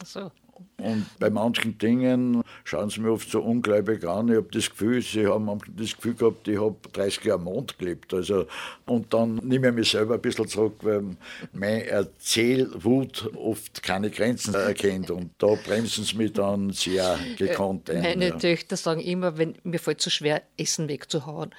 Ach 0.00 0.06
so. 0.06 0.30
Und 0.78 1.06
bei 1.18 1.30
manchen 1.30 1.78
Dingen 1.78 2.42
schauen 2.64 2.90
sie 2.90 3.00
mir 3.00 3.12
oft 3.12 3.30
so 3.30 3.40
ungläubig 3.40 4.04
an. 4.04 4.28
Ich 4.28 4.36
habe 4.36 4.48
das 4.50 4.70
Gefühl, 4.70 5.00
sie 5.00 5.26
haben 5.26 5.50
das 5.76 5.96
Gefühl 5.96 6.14
gehabt, 6.14 6.48
ich 6.48 6.60
habe 6.60 6.76
30 6.92 7.24
Jahre 7.24 7.38
am 7.38 7.44
Mond 7.44 7.78
gelebt. 7.78 8.12
Also, 8.12 8.46
und 8.86 9.12
dann 9.14 9.36
nehme 9.36 9.68
ich 9.68 9.74
mich 9.74 9.90
selber 9.90 10.14
ein 10.14 10.20
bisschen 10.20 10.48
zurück, 10.48 10.76
weil 10.82 11.16
meine 11.52 11.86
Erzählwut 11.86 13.30
oft 13.36 13.82
keine 13.82 14.10
Grenzen 14.10 14.54
erkennt. 14.54 15.10
Und 15.10 15.30
da 15.38 15.54
bremsen 15.54 16.04
sie 16.04 16.16
mich 16.16 16.32
dann 16.32 16.70
sehr 16.70 17.18
gekonnt 17.36 17.90
ein. 17.90 18.02
Meine 18.02 18.28
ja. 18.28 18.36
Töchter 18.36 18.76
sagen 18.76 19.00
immer, 19.00 19.38
wenn 19.38 19.54
mir 19.62 19.78
fällt 19.78 20.00
so 20.00 20.10
schwer, 20.10 20.42
Essen 20.56 20.88
wegzuhauen. 20.88 21.54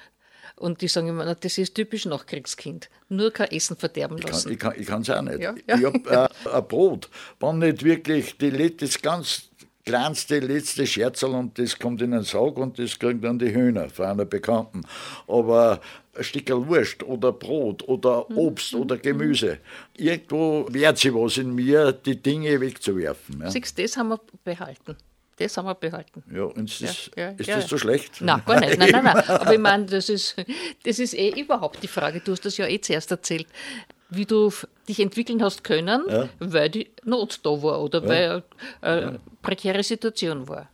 Und 0.56 0.80
die 0.82 0.88
sagen 0.88 1.08
immer, 1.08 1.34
das 1.34 1.58
ist 1.58 1.74
typisch 1.74 2.04
Nachkriegskind. 2.04 2.88
Nur 3.08 3.32
kein 3.32 3.50
Essen 3.50 3.76
verderben 3.76 4.18
lassen. 4.18 4.52
Ich 4.52 4.58
kann 4.58 4.72
es 4.74 5.08
ich 5.08 5.14
auch 5.14 5.22
nicht. 5.22 5.40
Ja, 5.40 5.54
ja. 5.68 5.78
Ich 5.78 5.84
habe 5.84 6.30
äh, 6.44 6.56
ein 6.56 6.68
Brot. 6.68 7.08
Wenn 7.40 7.58
nicht 7.58 7.82
wirklich 7.82 8.38
die, 8.38 8.76
das 8.76 9.02
ganz 9.02 9.50
kleinste, 9.84 10.38
letzte 10.38 10.86
Scherzel 10.86 11.30
und 11.30 11.58
das 11.58 11.78
kommt 11.78 12.00
in 12.02 12.12
den 12.12 12.22
Saug 12.22 12.58
und 12.58 12.78
das 12.78 12.98
kriegen 12.98 13.20
dann 13.20 13.38
die 13.38 13.52
Hühner 13.52 13.90
von 13.90 14.06
einer 14.06 14.24
Bekannten. 14.24 14.82
Aber 15.26 15.80
ein 16.16 16.24
Stückel 16.24 16.66
Wurst 16.68 17.02
oder 17.02 17.32
Brot 17.32 17.86
oder 17.88 18.26
mhm. 18.28 18.38
Obst 18.38 18.74
mhm. 18.74 18.80
oder 18.80 18.96
Gemüse. 18.96 19.58
Irgendwo 19.96 20.66
wehrt 20.70 20.98
sich 20.98 21.12
was 21.12 21.36
in 21.36 21.54
mir, 21.54 21.92
die 21.92 22.20
Dinge 22.20 22.60
wegzuwerfen. 22.60 23.40
Ja. 23.40 23.50
Siehst 23.50 23.78
das 23.78 23.96
haben 23.96 24.10
wir 24.10 24.20
behalten. 24.44 24.96
Das 25.36 25.56
haben 25.56 25.66
wir 25.66 25.74
behalten. 25.74 26.22
Ja, 26.32 26.44
und 26.44 26.70
ist 26.70 26.82
das, 26.82 27.10
ja, 27.16 27.24
ja, 27.24 27.30
ist 27.30 27.46
ja. 27.46 27.56
das 27.56 27.68
so 27.68 27.78
schlecht? 27.78 28.20
Nein, 28.20 28.42
gar 28.46 28.60
nicht. 28.60 28.78
Nein, 28.78 28.90
nein, 28.92 29.04
nein. 29.04 29.28
Aber 29.28 29.52
ich 29.52 29.58
meine, 29.58 29.86
das 29.86 30.08
ist, 30.08 30.36
das 30.84 30.98
ist 30.98 31.14
eh 31.14 31.40
überhaupt 31.40 31.82
die 31.82 31.88
Frage. 31.88 32.20
Du 32.20 32.32
hast 32.32 32.44
das 32.44 32.56
ja 32.56 32.68
eh 32.68 32.80
zuerst 32.80 33.10
erzählt, 33.10 33.46
wie 34.10 34.26
du 34.26 34.52
dich 34.88 35.00
entwickeln 35.00 35.42
hast 35.42 35.64
können, 35.64 36.02
weil 36.38 36.70
die 36.70 36.90
Not 37.04 37.40
da 37.42 37.50
war 37.62 37.82
oder 37.82 38.06
weil 38.06 38.44
eine 38.80 39.18
prekäre 39.42 39.82
Situation 39.82 40.46
war. 40.46 40.68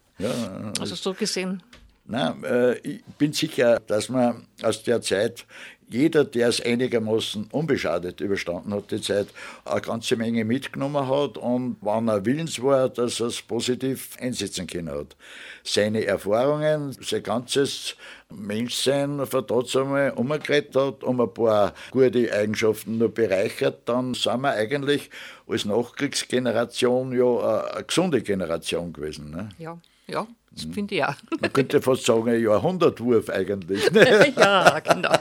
Also 0.79 0.95
so 0.95 1.15
gesehen. 1.15 1.63
Nein, 2.05 2.43
äh, 2.43 2.77
ich 2.79 3.05
bin 3.19 3.33
sicher, 3.33 3.81
dass 3.87 4.09
man 4.09 4.47
aus 4.63 4.83
der 4.83 5.01
Zeit 5.01 5.47
jeder, 5.91 6.25
der 6.25 6.49
es 6.49 6.61
einigermaßen 6.61 7.49
unbeschadet 7.51 8.21
überstanden 8.21 8.73
hat, 8.73 8.91
die 8.91 9.01
Zeit, 9.01 9.29
eine 9.65 9.81
ganze 9.81 10.17
Menge 10.17 10.45
mitgenommen 10.45 11.09
hat 11.09 11.37
und 11.37 11.77
wenn 11.81 12.09
er 12.09 12.25
willens 12.25 12.63
war, 12.63 12.89
dass 12.89 13.21
er 13.21 13.27
es 13.27 13.43
positiv 13.43 14.17
einsetzen 14.21 14.67
können 14.67 14.91
hat. 14.91 15.17
Seine 15.65 16.05
Erfahrungen, 16.05 16.97
sein 17.01 17.23
ganzes 17.23 17.97
Menschsein 18.31 19.27
von 19.27 19.47
dort 19.47 19.75
einmal 19.77 20.13
umgekehrt 20.13 20.77
hat, 20.77 21.03
um 21.03 21.21
ein 21.21 21.35
paar 21.35 21.75
gute 21.91 22.33
Eigenschaften 22.33 22.99
nur 22.99 23.13
bereichert, 23.13 23.89
dann 23.89 24.15
sind 24.15 24.41
wir 24.43 24.53
eigentlich 24.53 25.11
als 25.49 25.65
Nachkriegsgeneration 25.65 27.13
ja 27.13 27.71
eine 27.75 27.85
gesunde 27.85 28.23
Generation 28.23 28.93
gewesen. 28.93 29.31
Ne? 29.31 29.49
Ja, 29.59 29.79
ja. 30.07 30.27
Das 30.65 30.75
finde 30.75 30.95
ich 30.95 31.05
auch. 31.05 31.15
Man 31.41 31.53
könnte 31.53 31.81
fast 31.81 32.05
sagen, 32.05 32.29
ein 32.29 32.43
Jahrhundertwurf 32.43 33.29
eigentlich. 33.31 33.91
ja, 34.37 34.81
genau. 34.81 35.13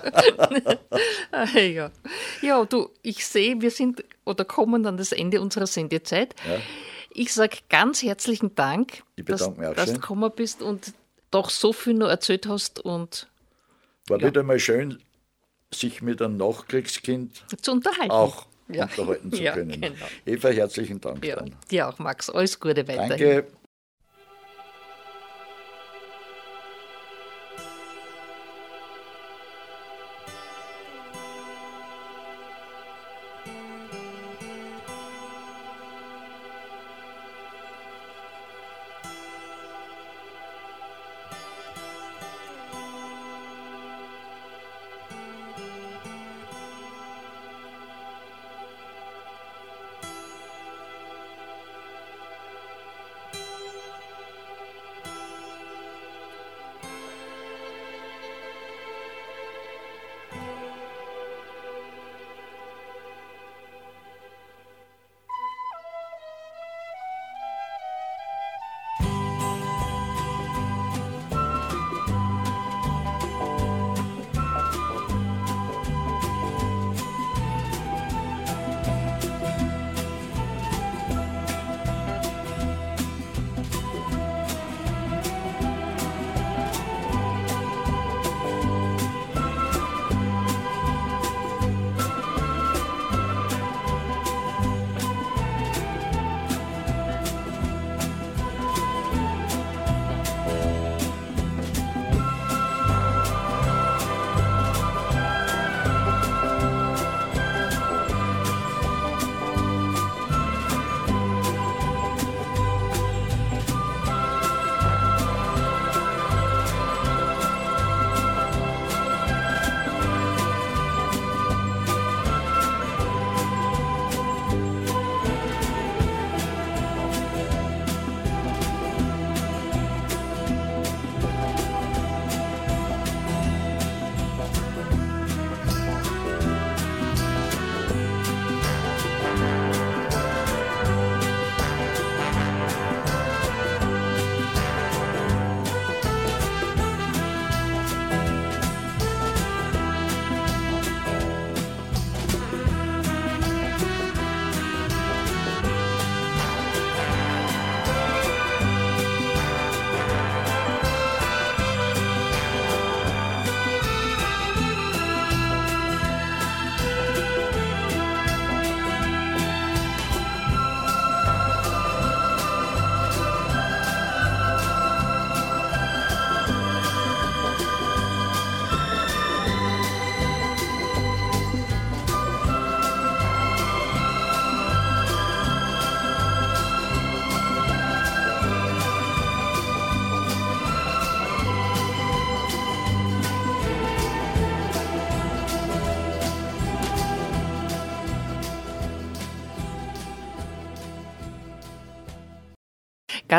ja. 1.56 1.92
ja, 2.42 2.66
du, 2.66 2.90
ich 3.02 3.26
sehe, 3.26 3.62
wir 3.62 3.72
sind 3.72 4.04
oder 4.26 4.46
kommen 4.46 4.86
an 4.86 4.98
das 4.98 5.12
Ende 5.12 5.42
unserer 5.42 5.68
Sendezeit. 5.68 6.36
Ja. 6.48 6.58
Ich 7.12 7.34
sage 7.34 7.58
ganz 7.70 8.04
herzlichen 8.04 8.56
Dank, 8.56 9.04
dass, 9.18 9.50
dass 9.76 9.94
du 9.94 10.00
gekommen 10.00 10.32
bist 10.36 10.62
und 10.62 10.94
doch 11.32 11.50
so 11.50 11.74
viel 11.74 11.94
noch 11.94 12.10
erzählt 12.10 12.48
hast. 12.48 12.80
Und, 12.80 13.28
War 14.08 14.20
ja. 14.20 14.28
wieder 14.28 14.44
mal 14.44 14.60
schön, 14.60 15.00
sich 15.72 16.02
mit 16.02 16.22
einem 16.22 16.38
Nachkriegskind 16.38 17.44
zu 17.62 17.72
unterhalten. 17.72 18.12
auch 18.12 18.46
ja. 18.68 18.84
unterhalten 18.84 19.32
zu 19.32 19.44
können. 19.44 19.82
Genau. 19.82 19.96
Eva, 20.26 20.50
herzlichen 20.50 21.02
Dank. 21.02 21.26
Ja, 21.26 21.44
dir 21.70 21.90
auch, 21.90 22.00
Max. 22.00 22.30
Alles 22.30 22.60
Gute 22.60 22.88
weiterhin. 22.88 23.10
Danke. 23.10 23.48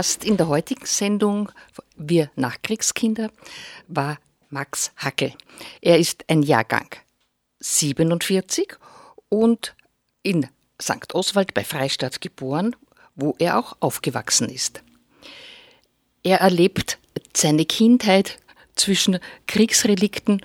Gast 0.00 0.24
in 0.24 0.38
der 0.38 0.48
heutigen 0.48 0.86
Sendung 0.86 1.52
Wir 1.94 2.30
Nachkriegskinder 2.34 3.30
war 3.86 4.18
Max 4.48 4.92
Hackel. 4.96 5.34
Er 5.82 5.98
ist 5.98 6.24
ein 6.26 6.42
Jahrgang 6.42 6.88
47 7.58 8.78
und 9.28 9.74
in 10.22 10.46
St. 10.80 11.14
Oswald 11.14 11.52
bei 11.52 11.64
Freistadt 11.64 12.22
geboren, 12.22 12.74
wo 13.14 13.34
er 13.38 13.58
auch 13.58 13.76
aufgewachsen 13.80 14.48
ist. 14.48 14.82
Er 16.22 16.38
erlebt 16.38 16.96
seine 17.36 17.66
Kindheit 17.66 18.38
zwischen 18.76 19.18
Kriegsrelikten 19.48 20.40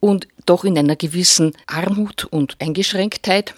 und 0.00 0.26
doch 0.44 0.64
in 0.64 0.76
einer 0.76 0.96
gewissen 0.96 1.52
Armut 1.68 2.24
und 2.24 2.56
Eingeschränktheit, 2.60 3.54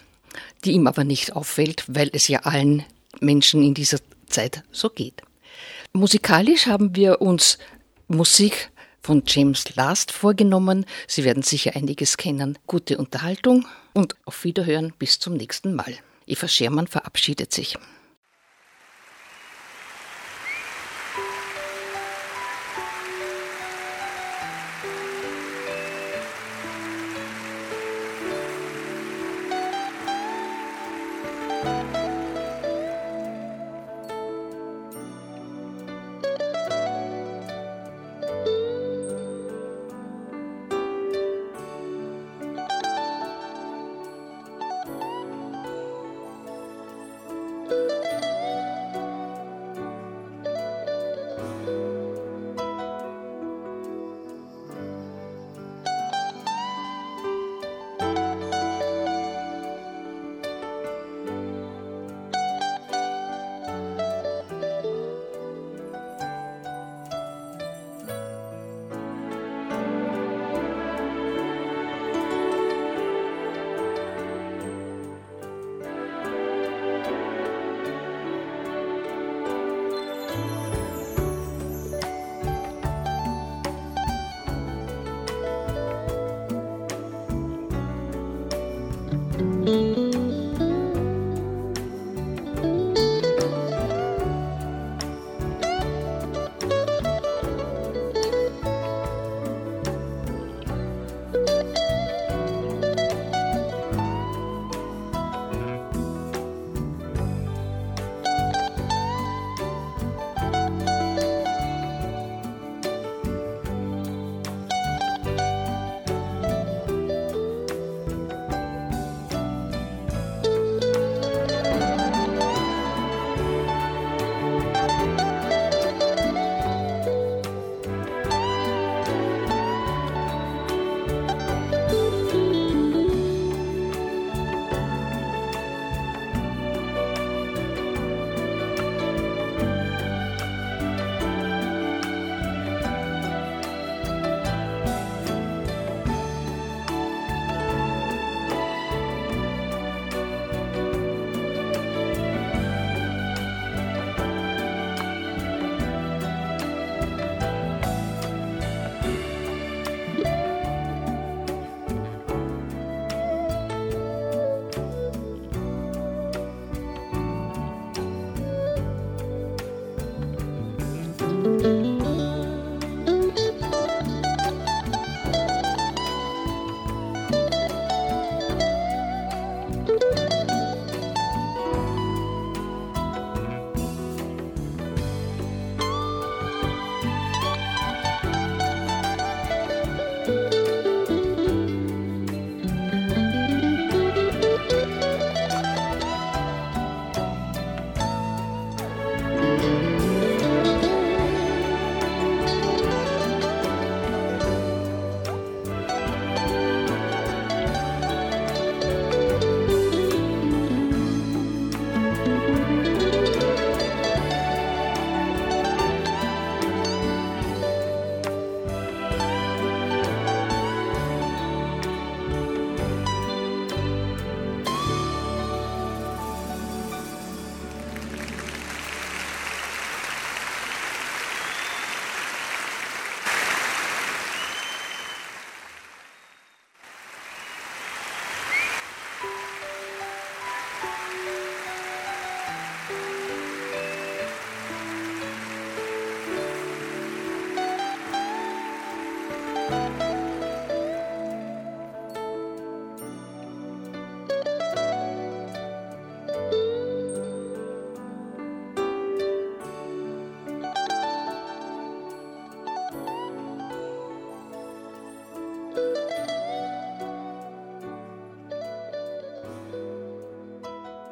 die 0.66 0.72
ihm 0.72 0.86
aber 0.86 1.04
nicht 1.04 1.34
auffällt, 1.34 1.84
weil 1.88 2.10
es 2.12 2.28
ja 2.28 2.40
allen 2.40 2.84
Menschen 3.20 3.62
in 3.62 3.72
dieser 3.72 4.00
Zeit 4.28 4.64
so 4.70 4.90
geht. 4.90 5.22
Musikalisch 5.92 6.66
haben 6.66 6.94
wir 6.94 7.20
uns 7.20 7.58
Musik 8.06 8.70
von 9.02 9.24
James 9.26 9.74
Last 9.74 10.12
vorgenommen. 10.12 10.86
Sie 11.08 11.24
werden 11.24 11.42
sicher 11.42 11.74
einiges 11.74 12.16
kennen. 12.16 12.56
Gute 12.68 12.96
Unterhaltung 12.96 13.66
und 13.92 14.14
auf 14.24 14.44
Wiederhören 14.44 14.92
bis 15.00 15.18
zum 15.18 15.34
nächsten 15.34 15.74
Mal. 15.74 15.96
Eva 16.26 16.46
Schermann 16.46 16.86
verabschiedet 16.86 17.52
sich. 17.52 17.76